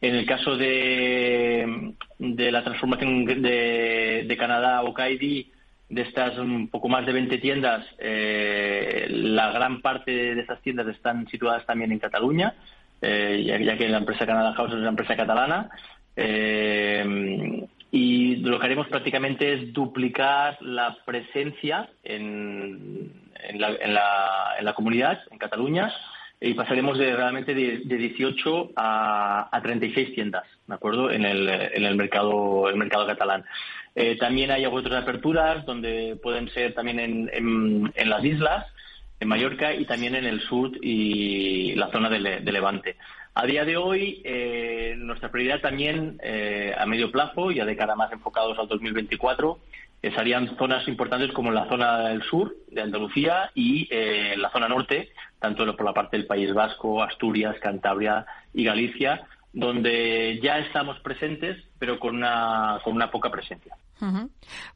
En 0.00 0.14
el 0.14 0.24
caso 0.26 0.56
de, 0.56 1.92
de 2.20 2.52
la 2.52 2.62
transformación 2.62 3.24
de, 3.24 4.24
de 4.26 4.36
Canadá 4.36 4.82
o 4.82 4.94
Kaidi, 4.94 5.50
de 5.88 6.02
estas 6.02 6.38
un 6.38 6.68
poco 6.68 6.88
más 6.88 7.04
de 7.04 7.12
20 7.12 7.38
tiendas, 7.38 7.84
eh, 7.98 9.08
la 9.10 9.50
gran 9.50 9.80
parte 9.80 10.12
de 10.12 10.40
esas 10.40 10.60
tiendas 10.62 10.86
están 10.86 11.26
situadas 11.28 11.66
también 11.66 11.90
en 11.90 11.98
Cataluña, 11.98 12.54
eh, 13.02 13.42
ya, 13.44 13.76
que 13.76 13.88
la 13.88 13.98
empresa 13.98 14.24
Canada 14.24 14.54
House 14.54 14.70
es 14.70 14.78
una 14.78 14.90
empresa 14.90 15.16
catalana. 15.16 15.68
Y 17.90 18.36
lo 18.36 18.58
que 18.58 18.66
haremos 18.66 18.88
prácticamente 18.88 19.54
es 19.54 19.72
duplicar 19.72 20.58
la 20.60 20.98
presencia 21.04 21.88
en, 22.04 23.12
la, 23.54 23.68
en 23.68 23.94
la, 23.94 24.54
en 24.58 24.64
la 24.64 24.74
comunidad, 24.74 25.20
en 25.30 25.38
Cataluña, 25.38 25.92
y 26.40 26.54
pasaremos 26.54 26.98
de 26.98 27.16
realmente 27.16 27.54
de, 27.54 27.78
de 27.84 27.96
18 27.96 28.72
a, 28.76 29.48
a, 29.50 29.62
36 29.62 30.14
tiendas, 30.14 30.44
¿de 30.66 30.74
acuerdo? 30.74 31.10
En 31.10 31.24
el, 31.24 31.48
en 31.48 31.84
el 31.84 31.96
mercado, 31.96 32.68
el 32.68 32.76
mercado 32.76 33.06
catalán. 33.06 33.44
Eh, 33.94 34.16
también 34.16 34.50
hay 34.50 34.64
otras 34.66 35.02
aperturas 35.02 35.64
donde 35.66 36.16
pueden 36.22 36.48
ser 36.50 36.74
también 36.74 37.00
en, 37.00 37.92
las 38.08 38.24
islas, 38.24 38.66
en 39.18 39.28
Mallorca 39.28 39.74
y 39.74 39.84
también 39.86 40.14
en 40.14 40.26
el 40.26 40.40
sur 40.42 40.70
y 40.80 41.74
la 41.74 41.90
zona 41.90 42.08
de, 42.08 42.40
de 42.40 42.52
Levante. 42.52 42.96
A 43.40 43.46
día 43.46 43.64
de 43.64 43.76
hoy, 43.76 44.20
eh, 44.24 44.96
nuestra 44.98 45.30
prioridad 45.30 45.60
también 45.60 46.18
eh, 46.24 46.74
a 46.76 46.84
medio 46.86 47.12
plazo, 47.12 47.52
ya 47.52 47.64
de 47.64 47.76
cara 47.76 47.94
más 47.94 48.10
enfocados 48.10 48.58
al 48.58 48.66
2024, 48.66 49.60
serían 50.02 50.56
zonas 50.56 50.88
importantes 50.88 51.30
como 51.30 51.52
la 51.52 51.68
zona 51.68 52.08
del 52.08 52.20
sur 52.24 52.56
de 52.66 52.82
Andalucía 52.82 53.52
y 53.54 53.86
eh, 53.92 54.34
la 54.36 54.50
zona 54.50 54.68
norte, 54.68 55.10
tanto 55.38 55.64
por 55.76 55.86
la 55.86 55.94
parte 55.94 56.16
del 56.16 56.26
País 56.26 56.52
Vasco, 56.52 57.00
Asturias, 57.00 57.54
Cantabria 57.60 58.26
y 58.52 58.64
Galicia, 58.64 59.24
donde 59.52 60.40
ya 60.42 60.58
estamos 60.58 60.98
presentes, 61.00 61.56
pero 61.78 61.98
con 61.98 62.16
una, 62.16 62.78
con 62.84 62.94
una 62.94 63.10
poca 63.10 63.30
presencia. 63.30 63.76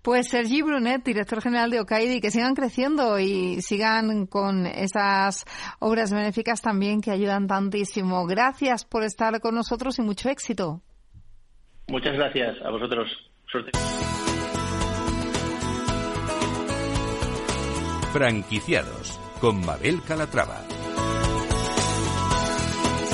Pues 0.03 0.29
Sergi 0.29 0.63
Brunet, 0.63 1.05
director 1.05 1.41
general 1.41 1.71
de 1.71 1.81
Ocaidi, 1.81 2.21
que 2.21 2.31
sigan 2.31 2.55
creciendo 2.55 3.19
y 3.21 3.61
sigan 3.63 4.27
con 4.27 4.67
esas 4.67 5.45
obras 5.79 6.13
benéficas 6.13 6.61
también 6.61 7.01
que 7.01 7.13
ayudan 7.13 7.47
tantísimo. 7.47 8.27
Gracias 8.27 8.85
por 8.85 9.05
estar 9.05 9.41
con 9.41 9.55
nosotros 9.55 9.99
y 9.99 10.03
mucho 10.03 10.29
éxito. 10.29 10.81
Muchas 11.89 12.15
gracias 12.15 12.57
a 12.65 12.71
vosotros. 12.71 13.09
Suerte. 13.51 13.71
Franquiciados 18.13 19.19
con 19.41 19.65
Mabel 19.65 20.01
Calatrava. 20.07 20.72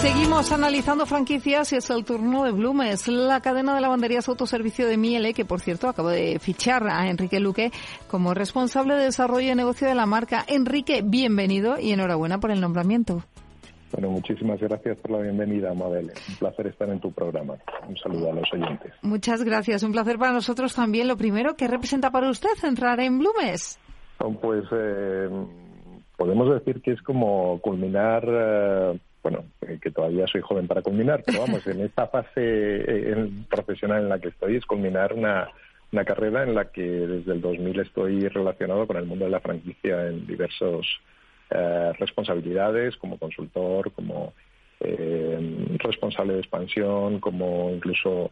Seguimos 0.09 0.53
analizando 0.53 1.05
franquicias 1.05 1.71
y 1.75 1.77
es 1.77 1.91
el 1.91 2.03
turno 2.03 2.45
de 2.45 2.53
Blumes, 2.53 3.09
la 3.09 3.43
cadena 3.43 3.75
de 3.75 3.83
lavanderías 3.83 4.27
autoservicio 4.27 4.89
de 4.89 4.97
Miele, 4.97 5.35
que 5.35 5.45
por 5.45 5.61
cierto 5.61 5.87
acabo 5.87 6.09
de 6.09 6.39
fichar 6.39 6.89
a 6.89 7.11
Enrique 7.11 7.39
Luque 7.41 7.71
como 8.11 8.33
responsable 8.33 8.95
de 8.95 9.05
desarrollo 9.05 9.53
y 9.53 9.55
negocio 9.55 9.87
de 9.87 9.95
la 9.95 10.07
marca. 10.07 10.47
Enrique, 10.49 11.03
bienvenido 11.05 11.79
y 11.79 11.93
enhorabuena 11.93 12.41
por 12.41 12.51
el 12.51 12.59
nombramiento. 12.59 13.23
Bueno, 13.93 14.09
muchísimas 14.09 14.59
gracias 14.59 14.97
por 14.97 15.11
la 15.11 15.19
bienvenida, 15.19 15.75
Mabel. 15.75 16.11
Un 16.27 16.37
placer 16.37 16.69
estar 16.69 16.89
en 16.89 17.01
tu 17.01 17.13
programa. 17.13 17.57
Un 17.87 17.97
saludo 17.99 18.31
a 18.31 18.35
los 18.35 18.51
oyentes. 18.51 18.95
Muchas 19.03 19.45
gracias. 19.45 19.83
Un 19.83 19.93
placer 19.93 20.17
para 20.17 20.33
nosotros 20.33 20.75
también. 20.75 21.07
Lo 21.07 21.19
primero, 21.19 21.55
¿qué 21.55 21.69
representa 21.69 22.11
para 22.11 22.31
usted 22.31 22.49
entrar 22.63 22.99
en 23.01 23.19
Blumes? 23.19 23.79
Pues 24.41 24.65
eh, 24.73 25.29
podemos 26.17 26.49
decir 26.49 26.81
que 26.81 26.93
es 26.93 27.03
como 27.03 27.61
culminar, 27.61 28.25
eh, 28.27 28.99
bueno, 29.23 29.45
eh, 29.63 29.79
que 29.81 29.91
todavía 29.91 30.27
soy 30.27 30.41
joven 30.41 30.67
para 30.67 30.83
culminar, 30.83 31.23
pero 31.25 31.41
vamos, 31.41 31.67
en 31.67 31.81
esta 31.81 32.07
fase 32.07 33.15
profesional 33.51 34.03
en 34.03 34.09
la 34.09 34.19
que 34.19 34.29
estoy 34.29 34.57
es 34.57 34.67
culminar 34.67 35.13
una, 35.13 35.49
una 35.93 36.05
carrera 36.05 36.43
en 36.43 36.55
la 36.55 36.67
que 36.67 36.83
desde 36.83 37.33
el 37.33 37.41
2000 37.41 37.81
estoy 37.81 38.29
relacionado 38.29 38.87
con 38.87 38.97
el 38.97 39.07
mundo 39.07 39.25
de 39.25 39.31
la 39.31 39.41
franquicia 39.41 40.07
en 40.07 40.27
diversas 40.27 40.87
responsabilidades, 41.99 42.97
como 42.99 43.19
consultor, 43.19 43.91
como 43.93 44.35
responsable 45.79 46.35
de 46.35 46.41
expansión, 46.41 47.21
como 47.21 47.71
incluso 47.71 48.31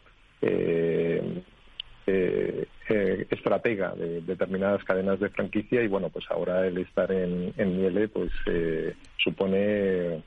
eh, 2.07 2.69
eh, 2.89 3.27
estratega 3.31 3.93
de 3.97 4.21
determinadas 4.21 4.85
cadenas 4.85 5.19
de 5.19 5.29
franquicia. 5.29 5.83
Y 5.83 5.89
bueno, 5.89 6.09
pues 6.09 6.25
ahora 6.31 6.65
el 6.65 6.79
estar 6.79 7.11
en, 7.11 7.53
en 7.57 7.77
Miele 7.77 8.07
pues 8.07 8.31
eh, 8.47 8.95
supone 9.17 10.23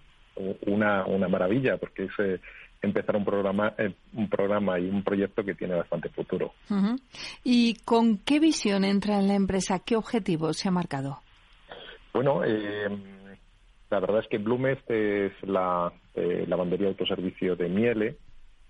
una, 0.65 1.05
una 1.05 1.27
maravilla 1.27 1.77
porque 1.77 2.05
es 2.05 2.11
eh, 2.19 2.39
empezar 2.81 3.15
un 3.15 3.25
programa, 3.25 3.73
un 4.13 4.29
programa 4.29 4.79
y 4.79 4.89
un 4.89 5.03
proyecto 5.03 5.43
que 5.43 5.55
tiene 5.55 5.75
bastante 5.75 6.09
futuro. 6.09 6.53
¿Y 7.43 7.75
con 7.83 8.17
qué 8.19 8.39
visión 8.39 8.83
entra 8.83 9.19
en 9.19 9.27
la 9.27 9.35
empresa? 9.35 9.79
¿Qué 9.85 9.95
objetivos 9.95 10.57
se 10.57 10.69
ha 10.69 10.71
marcado? 10.71 11.19
Bueno, 12.13 12.41
la 12.43 13.99
verdad 13.99 14.19
es 14.19 14.27
que 14.29 14.37
Blumest 14.37 14.89
es 14.89 15.33
la 15.43 15.91
lavandería 16.15 16.87
de 16.87 16.91
autoservicio 16.91 17.55
de 17.55 17.69
Miele 17.69 18.17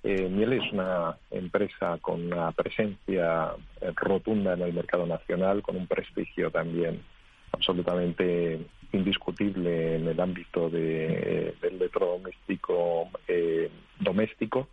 eh, 0.01 0.29
Miele 0.29 0.57
es 0.57 0.71
una 0.71 1.17
empresa 1.29 1.97
con 2.01 2.31
una 2.31 2.51
presencia 2.53 3.53
eh, 3.81 3.91
rotunda 3.95 4.53
en 4.53 4.61
el 4.61 4.73
mercado 4.73 5.05
nacional, 5.05 5.61
con 5.61 5.75
un 5.75 5.87
prestigio 5.87 6.49
también 6.51 7.01
absolutamente 7.51 8.59
indiscutible 8.91 9.95
en 9.95 10.07
el 10.07 10.19
ámbito 10.19 10.69
de, 10.69 11.55
del 11.61 11.75
electrodoméstico 11.75 13.09
eh, 13.27 13.69
doméstico. 13.99 14.67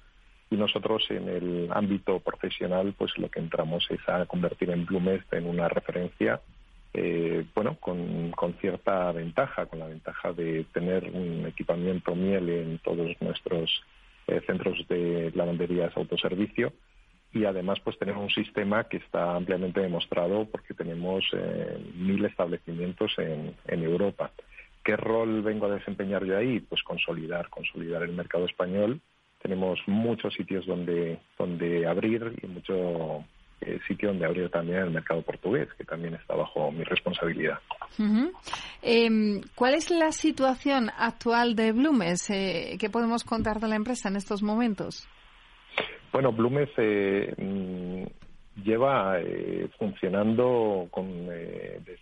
Y 0.49 0.56
nosotros 0.56 1.04
en 1.11 1.28
el 1.28 1.68
ámbito 1.73 2.21
profesional 2.21 2.95
pues 2.97 3.16
lo 3.18 3.28
que 3.28 3.40
entramos 3.40 3.87
es 3.90 4.09
a 4.09 4.26
convertir 4.26 4.71
en 4.71 4.87
Blumest 4.87 5.33
en 5.33 5.47
una 5.47 5.68
referencia 5.68 6.40
eh, 6.95 7.45
bueno 7.52 7.76
con, 7.80 8.30
con, 8.30 8.54
cierta 8.54 9.11
ventaja 9.11 9.66
con 9.66 9.80
la 9.80 9.88
ventaja 9.88 10.33
de 10.33 10.64
tener 10.73 11.11
un 11.12 11.47
equipamiento 11.47 12.14
miel 12.14 12.49
en 12.49 12.78
todos 12.78 13.11
nuestros 13.21 13.83
eh, 14.28 14.40
centros 14.47 14.78
de 14.88 15.33
lavanderías 15.35 15.97
autoservicio 15.97 16.73
y 17.37 17.45
además 17.45 17.78
pues 17.85 17.99
tenemos 17.99 18.23
un 18.23 18.45
sistema 18.45 18.85
que 18.85 18.97
está 18.97 19.37
ampliamente 19.37 19.81
demostrado 19.81 20.47
porque 20.47 20.73
tenemos 20.73 21.25
eh, 21.33 21.78
mil 21.95 22.25
establecimientos 22.25 23.12
en, 23.19 23.55
en, 23.66 23.83
Europa. 23.83 24.31
¿Qué 24.83 24.97
rol 24.97 25.43
vengo 25.43 25.66
a 25.66 25.75
desempeñar 25.75 26.25
yo 26.25 26.38
ahí? 26.38 26.61
Pues 26.61 26.83
consolidar, 26.83 27.50
consolidar 27.50 28.02
el 28.02 28.12
mercado 28.12 28.47
español. 28.47 29.00
Tenemos 29.43 29.81
muchos 29.87 30.33
sitios 30.35 30.64
donde, 30.66 31.19
donde 31.38 31.87
abrir 31.87 32.33
y 32.43 32.47
mucho, 32.47 33.25
sitio 33.87 34.09
donde 34.09 34.25
abrir 34.25 34.49
también 34.49 34.78
el 34.78 34.90
mercado 34.90 35.21
portugués, 35.23 35.69
que 35.76 35.85
también 35.85 36.14
está 36.14 36.35
bajo 36.35 36.73
mi 36.73 36.85
responsabilidad. 36.85 37.59
Em, 38.81 39.43
¿Cuál 39.55 39.75
es 39.75 39.90
la 39.90 40.12
situación 40.12 40.90
actual 40.97 41.55
de 41.55 41.73
Blumes? 41.73 42.31
Eh, 42.31 42.76
¿Qué 42.81 42.88
podemos 42.88 43.25
contar 43.25 43.61
de 43.61 43.69
la 43.69 43.76
empresa 43.76 44.09
en 44.09 44.16
estos 44.16 44.43
momentos? 44.43 45.07
Bueno, 46.16 46.32
Blumes 46.32 46.70
eh, 46.78 47.30
mm, 47.37 48.62
lleva 48.64 49.20
eh, 49.20 49.68
funcionando 49.78 50.88
con, 50.90 51.26
desde, 51.26 51.99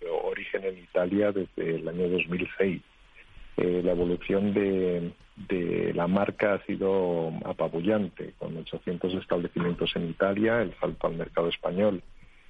su 0.00 0.06
origen 0.24 0.64
en 0.64 0.78
Italia 0.78 1.30
desde 1.30 1.76
el 1.76 1.86
año 1.86 2.08
2006. 2.08 2.82
la 3.56 3.92
evolución 3.92 4.52
de, 4.52 5.92
la 5.94 6.08
marca 6.08 6.54
ha 6.54 6.66
sido 6.66 7.32
apabullante, 7.44 8.34
con 8.36 8.56
800 8.56 9.14
establecimientos 9.14 9.94
en 9.94 10.10
Italia, 10.10 10.60
el 10.60 10.74
salto 10.80 11.06
al 11.06 11.14
mercado 11.14 11.48
español. 11.50 12.02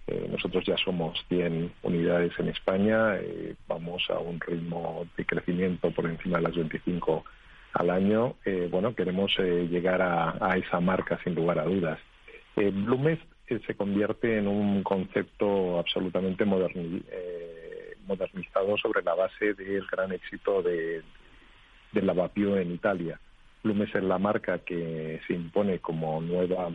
Eh, 0.07 0.29
nosotros 0.31 0.65
ya 0.65 0.79
somos 0.79 1.23
100 1.29 1.73
unidades 1.83 2.33
en 2.39 2.49
España, 2.49 3.19
eh, 3.19 3.55
vamos 3.69 4.03
a 4.09 4.19
un 4.19 4.41
ritmo 4.41 5.07
de 5.15 5.27
crecimiento 5.27 5.91
por 5.91 6.07
encima 6.07 6.39
de 6.39 6.45
las 6.45 6.57
25 6.57 7.23
al 7.75 7.91
año. 7.91 8.37
Eh, 8.45 8.69
bueno, 8.71 8.95
queremos 8.95 9.37
llegar 9.39 10.01
a, 10.03 10.57
esa 10.57 10.81
marca 10.81 11.19
sin 11.23 11.35
lugar 11.35 11.59
a 11.59 11.65
dudas. 11.65 11.99
Blumes 12.57 13.19
se 13.47 13.75
convierte 13.75 14.39
en 14.39 14.47
un 14.49 14.83
concepto 14.83 15.79
absolutamente 15.79 16.45
modernizado 16.47 17.03
sobre 18.79 19.03
la 19.03 19.15
base 19.15 19.55
del 19.55 19.85
gran 19.87 20.13
éxito 20.13 20.63
de, 20.63 21.03
del 21.93 22.07
lavapié 22.07 22.63
en 22.63 22.73
Italia. 22.73 23.19
Blumes 23.63 23.95
es 23.95 24.03
la 24.03 24.19
marca 24.19 24.59
que 24.59 25.21
se 25.27 25.33
impone 25.33 25.79
como 25.79 26.21
nueva 26.21 26.71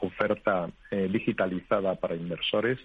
oferta 0.00 0.70
eh, 0.90 1.08
digitalizada 1.10 1.96
para 1.96 2.14
inversores 2.14 2.78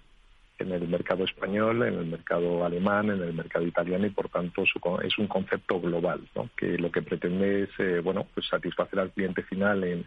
en 0.60 0.72
el 0.72 0.88
mercado 0.88 1.24
español, 1.24 1.84
en 1.84 1.96
el 1.96 2.06
mercado 2.06 2.66
alemán, 2.66 3.10
en 3.10 3.22
el 3.22 3.34
mercado 3.34 3.66
italiano 3.66 4.06
y 4.06 4.10
por 4.10 4.30
tanto 4.30 4.64
es 4.64 5.18
un 5.18 5.28
concepto 5.28 5.80
global, 5.80 6.28
que 6.56 6.78
lo 6.78 6.92
que 6.92 7.02
pretende 7.02 7.64
es 7.64 7.70
eh, 7.80 8.02
bueno 8.04 8.26
pues 8.34 8.48
satisfacer 8.48 9.00
al 9.00 9.12
cliente 9.12 9.44
final 9.44 9.84
en, 9.84 10.06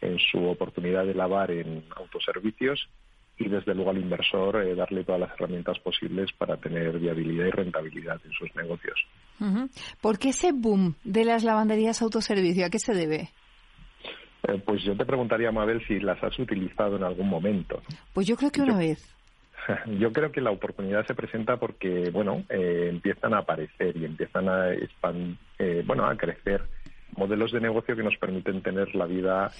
en 0.00 0.18
su 0.18 0.44
oportunidad 0.44 1.06
de 1.06 1.14
lavar 1.14 1.50
en 1.50 1.84
autoservicios 1.96 2.88
y 3.38 3.48
desde 3.48 3.74
luego 3.74 3.90
al 3.90 3.98
inversor 3.98 4.56
eh, 4.62 4.74
darle 4.74 5.04
todas 5.04 5.20
las 5.20 5.32
herramientas 5.32 5.78
posibles 5.80 6.32
para 6.32 6.56
tener 6.56 6.98
viabilidad 6.98 7.46
y 7.46 7.50
rentabilidad 7.50 8.20
en 8.24 8.32
sus 8.32 8.54
negocios. 8.54 8.98
¿Por 10.00 10.18
qué 10.18 10.28
ese 10.28 10.52
boom 10.52 10.94
de 11.02 11.24
las 11.24 11.42
lavanderías 11.42 12.00
autoservicio? 12.02 12.64
¿A 12.64 12.70
qué 12.70 12.78
se 12.78 12.94
debe? 12.94 13.30
Eh, 14.46 14.62
pues 14.64 14.82
yo 14.84 14.96
te 14.96 15.04
preguntaría, 15.04 15.50
Mabel, 15.50 15.84
si 15.86 15.98
las 15.98 16.22
has 16.22 16.38
utilizado 16.38 16.96
en 16.96 17.04
algún 17.04 17.28
momento. 17.28 17.82
Pues 18.12 18.26
yo 18.26 18.36
creo 18.36 18.50
que 18.50 18.60
una 18.60 18.78
vez. 18.78 19.14
Yo 19.98 20.12
creo 20.12 20.32
que 20.32 20.40
la 20.40 20.50
oportunidad 20.50 21.06
se 21.06 21.14
presenta 21.14 21.56
porque, 21.56 22.10
bueno, 22.10 22.44
eh, 22.48 22.88
empiezan 22.90 23.34
a 23.34 23.38
aparecer 23.38 23.96
y 23.96 24.04
empiezan 24.04 24.48
a, 24.48 24.70
bueno, 25.86 26.06
a 26.06 26.16
crecer 26.16 26.62
modelos 27.16 27.52
de 27.52 27.60
negocio 27.60 27.96
que 27.96 28.02
nos 28.02 28.16
permiten 28.16 28.62
tener 28.62 28.94
la 28.94 29.06
vida 29.06 29.50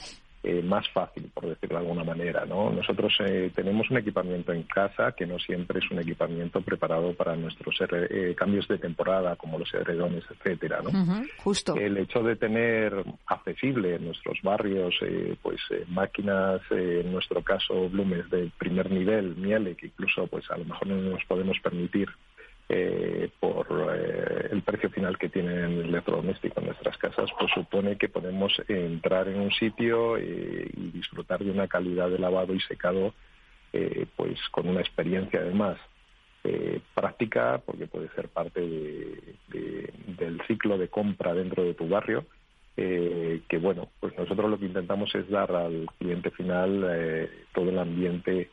eh, 0.44 0.62
más 0.62 0.86
fácil, 0.90 1.30
por 1.32 1.46
decirlo 1.46 1.78
de 1.78 1.82
alguna 1.82 2.04
manera. 2.04 2.44
¿no? 2.44 2.70
Nosotros 2.70 3.14
eh, 3.20 3.50
tenemos 3.54 3.90
un 3.90 3.96
equipamiento 3.96 4.52
en 4.52 4.64
casa 4.64 5.12
que 5.12 5.26
no 5.26 5.38
siempre 5.38 5.78
es 5.78 5.90
un 5.90 6.00
equipamiento 6.00 6.60
preparado 6.60 7.14
para 7.14 7.34
nuestros 7.34 7.74
eh, 7.80 8.34
cambios 8.36 8.68
de 8.68 8.78
temporada, 8.78 9.36
como 9.36 9.58
los 9.58 9.72
edredones, 9.72 10.22
etcétera. 10.30 10.80
¿no? 10.82 11.24
justo. 11.38 11.74
El 11.76 11.96
hecho 11.96 12.22
de 12.22 12.36
tener 12.36 12.92
accesible 13.26 13.94
en 13.94 14.04
nuestros 14.04 14.38
barrios 14.42 14.94
pues 15.42 15.60
máquinas, 15.88 16.60
en 16.70 17.10
nuestro 17.10 17.42
caso, 17.42 17.88
Blumes 17.88 18.28
de 18.28 18.50
primer 18.58 18.90
nivel, 18.90 19.36
Miele, 19.36 19.74
que 19.74 19.86
incluso 19.86 20.26
pues 20.26 20.50
a 20.50 20.58
lo 20.58 20.64
mejor 20.66 20.88
no 20.88 20.96
nos 20.96 21.24
podemos 21.24 21.58
permitir 21.60 22.08
eh, 22.66 23.28
por 23.40 23.66
eh, 23.94 24.48
el 24.50 24.62
precio 24.62 24.88
final 24.88 25.18
que 25.18 25.28
tiene 25.28 25.52
el 25.64 25.80
electrodoméstico 25.82 26.60
en 26.60 26.66
nuestras 26.66 26.96
casas, 26.96 27.30
pues 27.38 27.50
supone 27.52 27.98
que 27.98 28.08
podemos 28.08 28.54
entrar 28.68 29.28
en 29.28 29.38
un 29.38 29.50
sitio 29.52 30.16
eh, 30.16 30.70
y 30.74 30.90
disfrutar 30.90 31.44
de 31.44 31.50
una 31.50 31.68
calidad 31.68 32.08
de 32.08 32.18
lavado 32.18 32.54
y 32.54 32.60
secado, 32.60 33.14
pues 34.16 34.38
con 34.52 34.68
una 34.68 34.80
experiencia 34.80 35.40
además 35.40 35.76
práctica, 36.94 37.60
porque 37.66 37.88
puede 37.88 38.08
ser 38.10 38.28
parte 38.28 38.60
del 38.60 40.40
ciclo 40.46 40.78
de 40.78 40.86
compra 40.86 41.34
dentro 41.34 41.64
de 41.64 41.74
tu 41.74 41.88
barrio. 41.88 42.24
que 42.76 43.58
bueno, 43.60 43.88
pues 43.98 44.16
nosotros 44.16 44.48
lo 44.48 44.58
que 44.58 44.66
intentamos 44.66 45.12
es 45.16 45.28
dar 45.28 45.50
al 45.50 45.86
cliente 45.98 46.30
final 46.30 47.28
todo 47.52 47.70
el 47.70 47.78
ambiente 47.80 48.48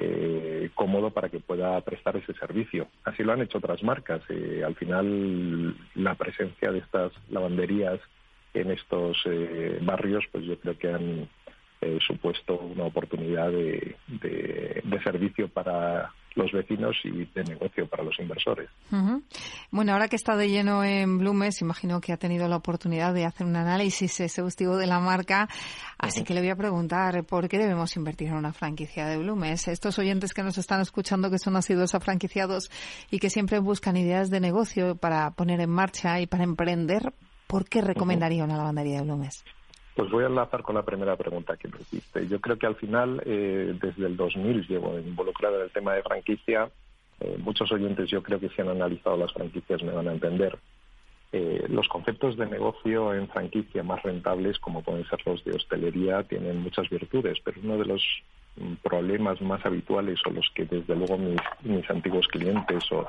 eh, 0.00 0.70
cómodo 0.74 1.10
para 1.10 1.28
que 1.28 1.40
pueda 1.40 1.80
prestar 1.80 2.16
ese 2.16 2.32
servicio. 2.34 2.88
Así 3.04 3.24
lo 3.24 3.32
han 3.32 3.42
hecho 3.42 3.58
otras 3.58 3.82
marcas. 3.82 4.22
Eh, 4.28 4.62
al 4.64 4.76
final, 4.76 5.74
la 5.94 6.14
presencia 6.14 6.70
de 6.70 6.78
estas 6.78 7.12
lavanderías 7.30 7.98
en 8.54 8.70
estos 8.70 9.16
eh, 9.24 9.78
barrios, 9.82 10.24
pues 10.30 10.44
yo 10.44 10.58
creo 10.58 10.78
que 10.78 10.88
han 10.88 11.28
supuesto 12.00 12.58
una 12.58 12.84
oportunidad 12.84 13.52
de, 13.52 13.94
de 14.08 15.02
servicio 15.04 15.46
para 15.46 16.12
los 16.38 16.52
vecinos 16.52 16.96
y 17.04 17.24
de 17.26 17.44
negocio 17.44 17.86
para 17.88 18.02
los 18.02 18.18
inversores. 18.18 18.70
Bueno, 19.70 19.92
ahora 19.92 20.08
que 20.08 20.16
está 20.16 20.36
de 20.36 20.48
lleno 20.48 20.84
en 20.84 21.18
Blumes, 21.18 21.60
imagino 21.60 22.00
que 22.00 22.12
ha 22.12 22.16
tenido 22.16 22.48
la 22.48 22.56
oportunidad 22.56 23.12
de 23.12 23.26
hacer 23.26 23.46
un 23.46 23.56
análisis 23.56 24.20
exhaustivo 24.20 24.76
de 24.76 24.86
la 24.86 25.00
marca, 25.00 25.48
así 25.98 26.24
que 26.24 26.32
le 26.32 26.40
voy 26.40 26.50
a 26.50 26.56
preguntar 26.56 27.24
por 27.24 27.48
qué 27.48 27.58
debemos 27.58 27.96
invertir 27.96 28.28
en 28.28 28.36
una 28.36 28.52
franquicia 28.52 29.06
de 29.06 29.18
Blumes. 29.18 29.68
Estos 29.68 29.98
oyentes 29.98 30.32
que 30.32 30.42
nos 30.42 30.56
están 30.56 30.80
escuchando, 30.80 31.30
que 31.30 31.38
son 31.38 31.56
asiduos 31.56 31.94
a 31.94 32.00
franquiciados 32.00 32.70
y 33.10 33.18
que 33.18 33.30
siempre 33.30 33.58
buscan 33.58 33.96
ideas 33.96 34.30
de 34.30 34.40
negocio 34.40 34.96
para 34.96 35.32
poner 35.32 35.60
en 35.60 35.70
marcha 35.70 36.20
y 36.20 36.26
para 36.26 36.44
emprender, 36.44 37.12
¿por 37.46 37.68
qué 37.68 37.80
recomendaría 37.80 38.44
una 38.44 38.56
lavandería 38.56 38.98
de 38.98 39.02
Blumes? 39.02 39.44
Pues 39.98 40.12
voy 40.12 40.22
a 40.22 40.28
enlazar 40.28 40.62
con 40.62 40.76
la 40.76 40.84
primera 40.84 41.16
pregunta 41.16 41.56
que 41.56 41.66
me 41.66 41.80
hiciste. 41.80 42.28
Yo 42.28 42.40
creo 42.40 42.56
que 42.56 42.68
al 42.68 42.76
final, 42.76 43.20
eh, 43.26 43.76
desde 43.82 44.06
el 44.06 44.16
2000 44.16 44.68
llevo 44.68 44.96
involucrado 44.96 45.56
en 45.56 45.62
el 45.62 45.72
tema 45.72 45.94
de 45.94 46.04
franquicia. 46.04 46.70
Eh, 47.18 47.36
muchos 47.40 47.72
oyentes 47.72 48.08
yo 48.08 48.22
creo 48.22 48.38
que 48.38 48.48
si 48.48 48.62
han 48.62 48.68
analizado 48.68 49.16
las 49.16 49.32
franquicias 49.32 49.82
me 49.82 49.90
van 49.90 50.06
a 50.06 50.12
entender. 50.12 50.56
Eh, 51.32 51.64
los 51.68 51.88
conceptos 51.88 52.36
de 52.36 52.46
negocio 52.46 53.12
en 53.12 53.26
franquicia 53.26 53.82
más 53.82 54.00
rentables, 54.04 54.60
como 54.60 54.84
pueden 54.84 55.04
ser 55.08 55.18
los 55.26 55.42
de 55.42 55.56
hostelería, 55.56 56.22
tienen 56.22 56.62
muchas 56.62 56.88
virtudes, 56.88 57.38
pero 57.44 57.60
uno 57.60 57.76
de 57.76 57.86
los 57.86 58.04
mm, 58.54 58.74
problemas 58.74 59.42
más 59.42 59.66
habituales 59.66 60.20
o 60.26 60.30
los 60.30 60.48
que 60.54 60.64
desde 60.64 60.94
luego 60.94 61.18
mis, 61.18 61.40
mis 61.62 61.90
antiguos 61.90 62.28
clientes 62.28 62.84
o, 62.92 63.04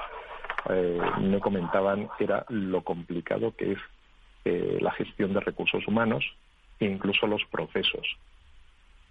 me 1.22 1.40
comentaban 1.40 2.10
era 2.20 2.46
lo 2.50 2.82
complicado 2.82 3.54
que 3.56 3.74
es 3.74 3.80
la 4.82 4.92
gestión 4.92 5.34
de 5.34 5.40
recursos 5.40 5.88
humanos 5.88 6.26
e 6.80 6.86
incluso 6.86 7.28
los 7.28 7.44
procesos. 7.46 8.18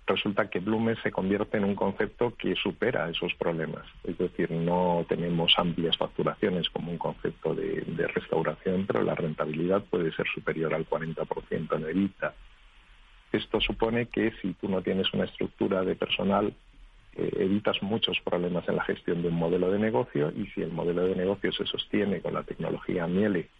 Resulta 0.08 0.48
que 0.48 0.60
Blume 0.60 0.96
se 1.02 1.12
convierte 1.12 1.58
en 1.58 1.64
un 1.64 1.74
concepto 1.74 2.34
que 2.34 2.54
supera 2.54 3.10
esos 3.10 3.34
problemas. 3.34 3.84
Es 4.04 4.16
decir, 4.16 4.50
no 4.50 5.04
tenemos 5.06 5.52
amplias 5.58 5.98
facturaciones 5.98 6.70
como 6.70 6.90
un 6.90 6.96
concepto 6.96 7.54
de, 7.54 7.84
restauración, 8.14 8.86
pero 8.86 9.02
la 9.02 9.14
rentabilidad 9.14 9.82
puede 9.84 10.10
ser 10.12 10.26
superior 10.34 10.72
al 10.72 10.88
40% 10.88 11.76
en 11.76 11.84
EBITDA. 11.84 12.34
Esto 13.32 13.60
supone 13.60 14.06
que 14.06 14.32
si 14.40 14.54
tú 14.54 14.70
no 14.70 14.80
tienes 14.80 15.12
una 15.12 15.24
estructura 15.24 15.82
de 15.82 15.94
personal, 15.94 16.54
eh, 17.14 17.30
evitas 17.40 17.82
muchos 17.82 18.18
problemas 18.24 18.66
en 18.66 18.76
la 18.76 18.84
gestión 18.84 19.20
de 19.20 19.28
un 19.28 19.34
modelo 19.34 19.70
de 19.70 19.78
negocio 19.78 20.32
y 20.34 20.46
si 20.46 20.62
el 20.62 20.72
modelo 20.72 21.04
de 21.04 21.16
negocio 21.16 21.52
se 21.52 21.66
sostiene 21.66 22.22
con 22.22 22.32
la 22.32 22.44
tecnología 22.44 23.06
Miele, 23.06 23.50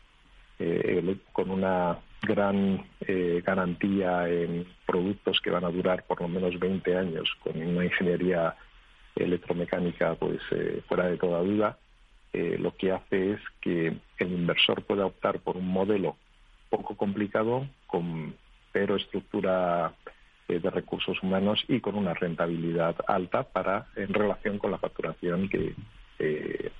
eh, 0.58 1.16
con 1.34 1.50
una 1.50 1.98
gran 2.22 2.84
eh, 3.00 3.42
garantía 3.44 4.28
en 4.28 4.66
productos 4.86 5.40
que 5.40 5.50
van 5.50 5.64
a 5.64 5.70
durar 5.70 6.04
por 6.04 6.20
lo 6.20 6.28
menos 6.28 6.58
20 6.58 6.96
años 6.96 7.28
con 7.42 7.60
una 7.60 7.84
ingeniería 7.84 8.56
electromecánica 9.14 10.14
pues 10.14 10.40
eh, 10.50 10.82
fuera 10.88 11.06
de 11.06 11.16
toda 11.16 11.40
duda 11.42 11.78
eh, 12.32 12.56
lo 12.58 12.76
que 12.76 12.92
hace 12.92 13.32
es 13.32 13.40
que 13.60 13.96
el 14.18 14.32
inversor 14.32 14.82
pueda 14.82 15.06
optar 15.06 15.40
por 15.40 15.56
un 15.56 15.68
modelo 15.68 16.16
poco 16.70 16.96
complicado 16.96 17.66
con 17.86 18.34
pero 18.72 18.96
estructura 18.96 19.94
de 20.46 20.70
recursos 20.70 21.22
humanos 21.22 21.62
y 21.68 21.80
con 21.80 21.94
una 21.94 22.14
rentabilidad 22.14 22.96
alta 23.06 23.42
para 23.42 23.88
en 23.96 24.14
relación 24.14 24.58
con 24.58 24.70
la 24.70 24.78
facturación 24.78 25.48
que 25.48 25.74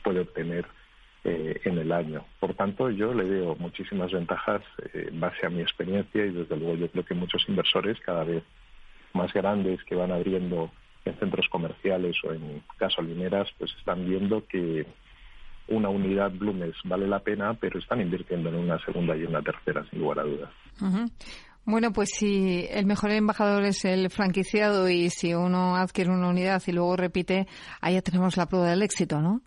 puede 0.03 0.21
obtener 0.21 0.67
eh, 1.29 1.61
en 1.65 1.77
el 1.77 1.93
año. 1.93 2.25
Por 2.41 2.55
tanto, 2.55 2.89
yo 2.89 3.13
le 3.13 3.25
veo 3.25 3.55
muchísimas 3.57 4.11
ventajas 4.11 4.63
eh, 4.95 5.09
en 5.11 5.21
base 5.21 5.45
a 5.45 5.51
mi 5.51 5.61
experiencia 5.61 6.25
y 6.25 6.31
desde 6.31 6.57
luego 6.57 6.75
yo 6.77 6.91
creo 6.91 7.05
que 7.05 7.15
muchos 7.15 7.47
inversores 7.49 8.01
cada 8.01 8.25
vez 8.25 8.43
más 9.13 9.31
grandes 9.35 9.85
que 9.85 9.95
van 9.95 10.11
abriendo 10.11 10.71
en 11.05 11.19
centros 11.19 11.47
comerciales 11.51 12.17
o 12.25 12.33
en 12.33 12.63
gasolineras, 12.81 13.47
pues 13.59 13.71
están 13.79 14.09
viendo 14.09 14.47
que 14.47 14.87
una 15.69 15.91
unidad 15.91 16.31
Blumes 16.31 16.75
vale 16.85 17.07
la 17.07 17.19
pena, 17.19 17.53
pero 17.53 17.79
están 17.79 18.01
invirtiendo 18.01 18.49
en 18.49 18.55
una 18.55 18.79
segunda 18.79 19.15
y 19.15 19.25
una 19.25 19.43
tercera, 19.43 19.85
sin 19.91 19.99
lugar 19.99 20.21
a 20.21 20.23
dudas. 20.23 20.51
Bueno, 21.67 21.93
pues 21.93 22.09
si 22.15 22.67
el 22.71 22.87
mejor 22.87 23.11
embajador 23.11 23.65
es 23.65 23.85
el 23.85 24.09
franquiciado 24.09 24.89
y 24.89 25.11
si 25.11 25.35
uno 25.35 25.77
adquiere 25.77 26.11
una 26.11 26.31
unidad 26.31 26.63
y 26.67 26.73
luego 26.73 26.97
repite, 26.97 27.47
ahí 27.83 27.95
ya 27.95 28.03
tenemos 28.03 28.39
la 28.39 28.47
prueba 28.47 28.71
del 28.71 28.81
éxito, 28.81 29.21
¿no? 29.21 29.43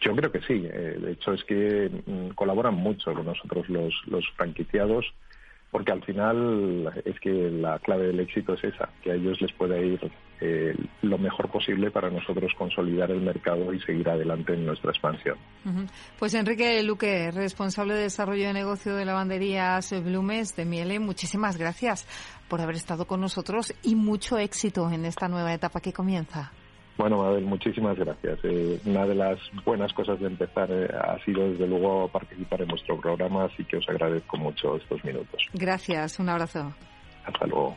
Yo 0.00 0.14
creo 0.14 0.30
que 0.30 0.40
sí. 0.40 0.66
Eh, 0.66 0.98
de 1.00 1.12
hecho, 1.12 1.32
es 1.32 1.44
que 1.44 1.90
mm, 2.06 2.34
colaboran 2.34 2.74
mucho 2.74 3.12
con 3.14 3.26
nosotros 3.26 3.68
los, 3.68 3.94
los 4.06 4.24
franquiciados 4.36 5.06
porque 5.70 5.92
al 5.92 6.02
final 6.04 7.02
es 7.04 7.18
que 7.20 7.50
la 7.50 7.78
clave 7.80 8.06
del 8.06 8.20
éxito 8.20 8.54
es 8.54 8.64
esa, 8.64 8.88
que 9.02 9.10
a 9.10 9.14
ellos 9.14 9.40
les 9.40 9.52
pueda 9.52 9.78
ir 9.78 10.00
eh, 10.40 10.74
lo 11.02 11.18
mejor 11.18 11.50
posible 11.50 11.90
para 11.90 12.08
nosotros 12.08 12.52
consolidar 12.56 13.10
el 13.10 13.20
mercado 13.20 13.72
y 13.74 13.80
seguir 13.80 14.08
adelante 14.08 14.54
en 14.54 14.64
nuestra 14.64 14.90
expansión. 14.90 15.36
Pues 16.18 16.34
Enrique 16.34 16.82
Luque, 16.82 17.30
responsable 17.30 17.94
de 17.94 18.02
desarrollo 18.02 18.46
de 18.46 18.52
negocio 18.52 18.94
de 18.94 19.04
lavanderías 19.04 19.92
Blumes 20.02 20.54
de 20.56 20.64
Miele, 20.64 20.98
muchísimas 20.98 21.56
gracias 21.56 22.06
por 22.48 22.60
haber 22.60 22.76
estado 22.76 23.06
con 23.06 23.20
nosotros 23.20 23.74
y 23.82 23.96
mucho 23.96 24.38
éxito 24.38 24.90
en 24.90 25.04
esta 25.04 25.28
nueva 25.28 25.52
etapa 25.52 25.80
que 25.80 25.92
comienza. 25.92 26.52
Bueno, 26.96 27.18
Mabel, 27.18 27.44
muchísimas 27.44 27.98
gracias. 27.98 28.38
Eh, 28.42 28.80
una 28.86 29.06
de 29.06 29.14
las 29.14 29.38
buenas 29.64 29.92
cosas 29.92 30.18
de 30.18 30.26
empezar 30.28 30.70
eh, 30.70 30.88
ha 30.98 31.22
sido, 31.24 31.50
desde 31.50 31.66
luego, 31.66 32.08
participar 32.08 32.62
en 32.62 32.68
vuestro 32.68 32.98
programa, 32.98 33.44
así 33.44 33.64
que 33.64 33.76
os 33.76 33.88
agradezco 33.88 34.36
mucho 34.38 34.76
estos 34.76 35.04
minutos. 35.04 35.46
Gracias, 35.52 36.18
un 36.18 36.30
abrazo. 36.30 36.72
Hasta 37.26 37.46
luego. 37.46 37.76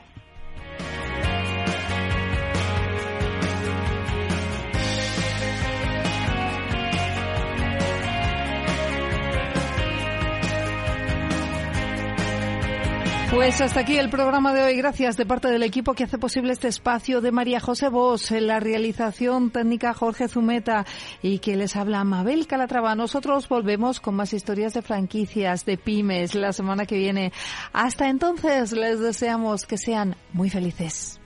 Pues 13.31 13.61
hasta 13.61 13.81
aquí 13.81 13.95
el 13.95 14.09
programa 14.09 14.55
de 14.55 14.63
hoy. 14.63 14.75
Gracias 14.75 15.15
de 15.15 15.25
parte 15.25 15.49
del 15.49 15.61
equipo 15.61 15.93
que 15.93 16.03
hace 16.03 16.17
posible 16.17 16.51
este 16.51 16.67
espacio 16.67 17.21
de 17.21 17.31
María 17.31 17.59
José 17.59 17.87
Bosch, 17.87 18.31
en 18.31 18.47
la 18.47 18.59
realización 18.59 19.51
técnica 19.51 19.93
Jorge 19.93 20.27
Zumeta 20.27 20.83
y 21.21 21.37
que 21.37 21.55
les 21.55 21.75
habla 21.75 22.03
Mabel 22.03 22.47
Calatrava. 22.47 22.95
Nosotros 22.95 23.47
volvemos 23.47 23.99
con 23.99 24.15
más 24.15 24.33
historias 24.33 24.73
de 24.73 24.81
franquicias, 24.81 25.63
de 25.63 25.77
pymes 25.77 26.33
la 26.33 26.53
semana 26.53 26.87
que 26.87 26.97
viene. 26.97 27.31
Hasta 27.71 28.09
entonces 28.09 28.71
les 28.71 28.99
deseamos 28.99 29.67
que 29.67 29.77
sean 29.77 30.15
muy 30.33 30.49
felices. 30.49 31.19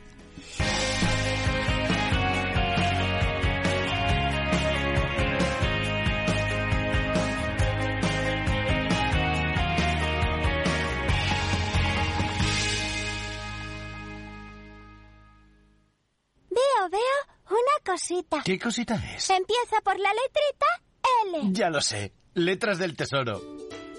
Cosita. 18.13 18.43
¿Qué 18.43 18.60
cosita 18.60 18.95
es? 19.15 19.30
Empieza 19.30 19.82
por 19.84 19.99
la 19.99 20.10
letrita 20.10 20.65
L. 21.26 21.54
Ya 21.54 21.69
lo 21.69 21.82
sé. 21.82 22.13
Letras 22.36 22.78
del 22.78 22.95
Tesoro. 22.95 23.41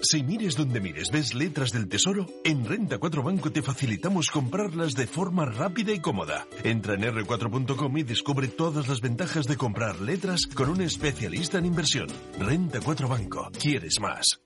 Si 0.01 0.23
mires 0.23 0.55
donde 0.55 0.81
mires, 0.81 1.09
ves 1.09 1.33
letras 1.33 1.71
del 1.71 1.87
tesoro, 1.87 2.27
en 2.43 2.65
Renta 2.65 2.99
4 2.99 3.23
Banco 3.23 3.51
te 3.51 3.63
facilitamos 3.63 4.29
comprarlas 4.29 4.93
de 4.93 5.07
forma 5.07 5.45
rápida 5.45 5.93
y 5.93 5.99
cómoda. 5.99 6.45
Entra 6.63 6.93
en 6.93 7.01
r4.com 7.01 7.97
y 7.97 8.03
descubre 8.03 8.49
todas 8.49 8.87
las 8.87 9.01
ventajas 9.01 9.47
de 9.47 9.57
comprar 9.57 10.01
letras 10.01 10.45
con 10.47 10.69
un 10.69 10.81
especialista 10.81 11.57
en 11.57 11.65
inversión. 11.65 12.07
Renta 12.37 12.81
4 12.83 13.07
Banco. 13.07 13.49
¿Quieres 13.59 13.99
más? 13.99 14.41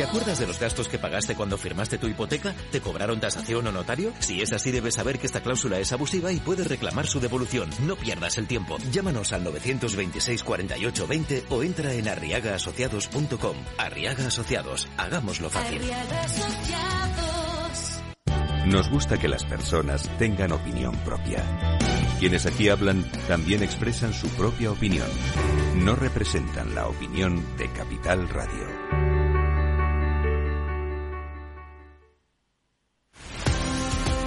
¿Te 0.00 0.06
acuerdas 0.06 0.38
de 0.38 0.46
los 0.46 0.58
gastos 0.58 0.88
que 0.88 0.98
pagaste 0.98 1.34
cuando 1.34 1.58
firmaste 1.58 1.98
tu 1.98 2.06
hipoteca? 2.06 2.54
¿Te 2.72 2.80
cobraron 2.80 3.20
tasación 3.20 3.66
o 3.66 3.70
notario? 3.70 4.14
Si 4.18 4.40
es 4.40 4.50
así, 4.50 4.70
debes 4.70 4.94
saber 4.94 5.18
que 5.18 5.26
esta 5.26 5.42
cláusula 5.42 5.78
es 5.78 5.92
abusiva 5.92 6.32
y 6.32 6.40
puedes 6.40 6.68
reclamar 6.68 7.06
su 7.06 7.20
devolución. 7.20 7.68
No 7.84 7.96
pierdas 7.96 8.38
el 8.38 8.46
tiempo. 8.46 8.78
Llámanos 8.90 9.34
al 9.34 9.44
926 9.44 10.42
48 10.42 11.06
20 11.06 11.44
o 11.50 11.62
entra 11.62 11.92
en 11.92 12.08
arriagaasociados.com. 12.08 13.56
Arriaga 13.76 14.26
Asociados. 14.26 14.88
Hagámoslo 14.96 15.50
fácil. 15.50 15.82
Nos 18.68 18.88
gusta 18.88 19.18
que 19.18 19.28
las 19.28 19.44
personas 19.44 20.08
tengan 20.16 20.52
opinión 20.52 20.96
propia. 21.04 21.44
Quienes 22.18 22.46
aquí 22.46 22.70
hablan 22.70 23.04
también 23.28 23.62
expresan 23.62 24.14
su 24.14 24.28
propia 24.30 24.72
opinión. 24.72 25.08
No 25.76 25.94
representan 25.94 26.74
la 26.74 26.88
opinión 26.88 27.44
de 27.58 27.70
Capital 27.70 28.30
Radio. 28.30 29.09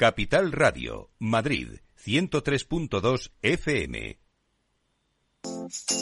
Capital 0.00 0.50
Radio, 0.52 1.10
Madrid, 1.18 1.82
103.2 2.06 3.32
FM. 3.42 4.29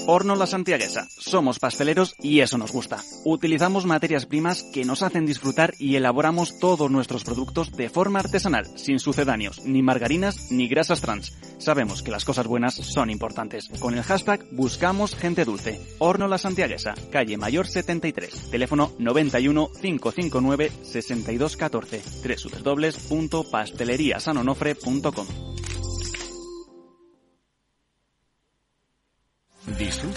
Horno 0.06 0.36
La 0.36 0.46
Santiaguesa. 0.46 1.06
Somos 1.10 1.58
pasteleros 1.58 2.14
y 2.20 2.40
eso 2.40 2.56
nos 2.58 2.72
gusta. 2.72 3.02
Utilizamos 3.24 3.84
materias 3.84 4.24
primas 4.26 4.62
que 4.62 4.84
nos 4.84 5.02
hacen 5.02 5.26
disfrutar 5.26 5.74
y 5.78 5.96
elaboramos 5.96 6.58
todos 6.58 6.90
nuestros 6.90 7.24
productos 7.24 7.72
de 7.72 7.90
forma 7.90 8.20
artesanal, 8.20 8.66
sin 8.76 8.98
sucedáneos, 8.98 9.62
ni 9.64 9.82
margarinas 9.82 10.50
ni 10.50 10.66
grasas 10.68 11.02
trans. 11.02 11.36
Sabemos 11.58 12.02
que 12.02 12.10
las 12.10 12.24
cosas 12.24 12.46
buenas 12.46 12.72
son 12.74 13.10
importantes. 13.10 13.68
Con 13.80 13.92
el 13.94 14.02
hashtag 14.02 14.46
buscamos 14.52 15.14
gente 15.14 15.44
dulce. 15.44 15.78
Horno 15.98 16.26
La 16.28 16.38
Santiaguesa, 16.38 16.94
calle 17.10 17.36
Mayor 17.36 17.66
73, 17.66 18.50
teléfono 18.50 18.92
91 18.98 19.68
559 19.80 20.72
6214, 20.82 22.02
www.pasteleriasanonofre.com. 23.10 25.57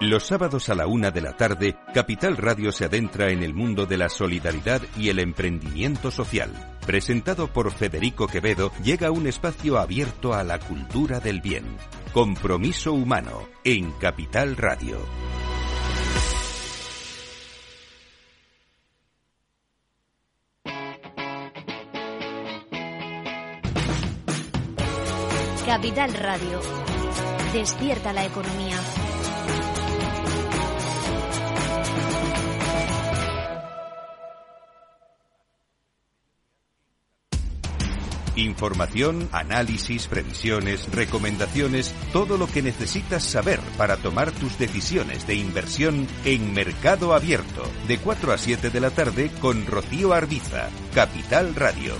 Los 0.00 0.24
sábados 0.24 0.70
a 0.70 0.74
la 0.74 0.86
una 0.86 1.10
de 1.10 1.20
la 1.20 1.36
tarde, 1.36 1.76
Capital 1.92 2.38
Radio 2.38 2.72
se 2.72 2.86
adentra 2.86 3.30
en 3.30 3.42
el 3.42 3.52
mundo 3.52 3.84
de 3.84 3.98
la 3.98 4.08
solidaridad 4.08 4.80
y 4.96 5.10
el 5.10 5.18
emprendimiento 5.18 6.10
social. 6.10 6.78
Presentado 6.86 7.48
por 7.48 7.70
Federico 7.70 8.26
Quevedo, 8.26 8.72
llega 8.82 9.10
un 9.10 9.26
espacio 9.26 9.78
abierto 9.78 10.32
a 10.32 10.42
la 10.42 10.58
cultura 10.58 11.20
del 11.20 11.42
bien. 11.42 11.76
Compromiso 12.14 12.94
humano 12.94 13.46
en 13.62 13.90
Capital 13.92 14.56
Radio. 14.56 14.98
Capital 25.66 26.14
Radio. 26.14 26.60
Despierta 27.52 28.14
la 28.14 28.24
economía. 28.24 28.76
Información, 38.40 39.28
análisis, 39.32 40.06
previsiones, 40.06 40.90
recomendaciones, 40.90 41.94
todo 42.10 42.38
lo 42.38 42.46
que 42.46 42.62
necesitas 42.62 43.22
saber 43.22 43.60
para 43.76 43.98
tomar 43.98 44.32
tus 44.32 44.58
decisiones 44.58 45.26
de 45.26 45.34
inversión 45.34 46.06
en 46.24 46.54
Mercado 46.54 47.14
Abierto, 47.14 47.62
de 47.86 47.98
4 47.98 48.32
a 48.32 48.38
7 48.38 48.70
de 48.70 48.80
la 48.80 48.90
tarde 48.90 49.30
con 49.40 49.66
Rocío 49.66 50.14
Arbiza, 50.14 50.70
Capital 50.94 51.54
Radio. 51.54 51.94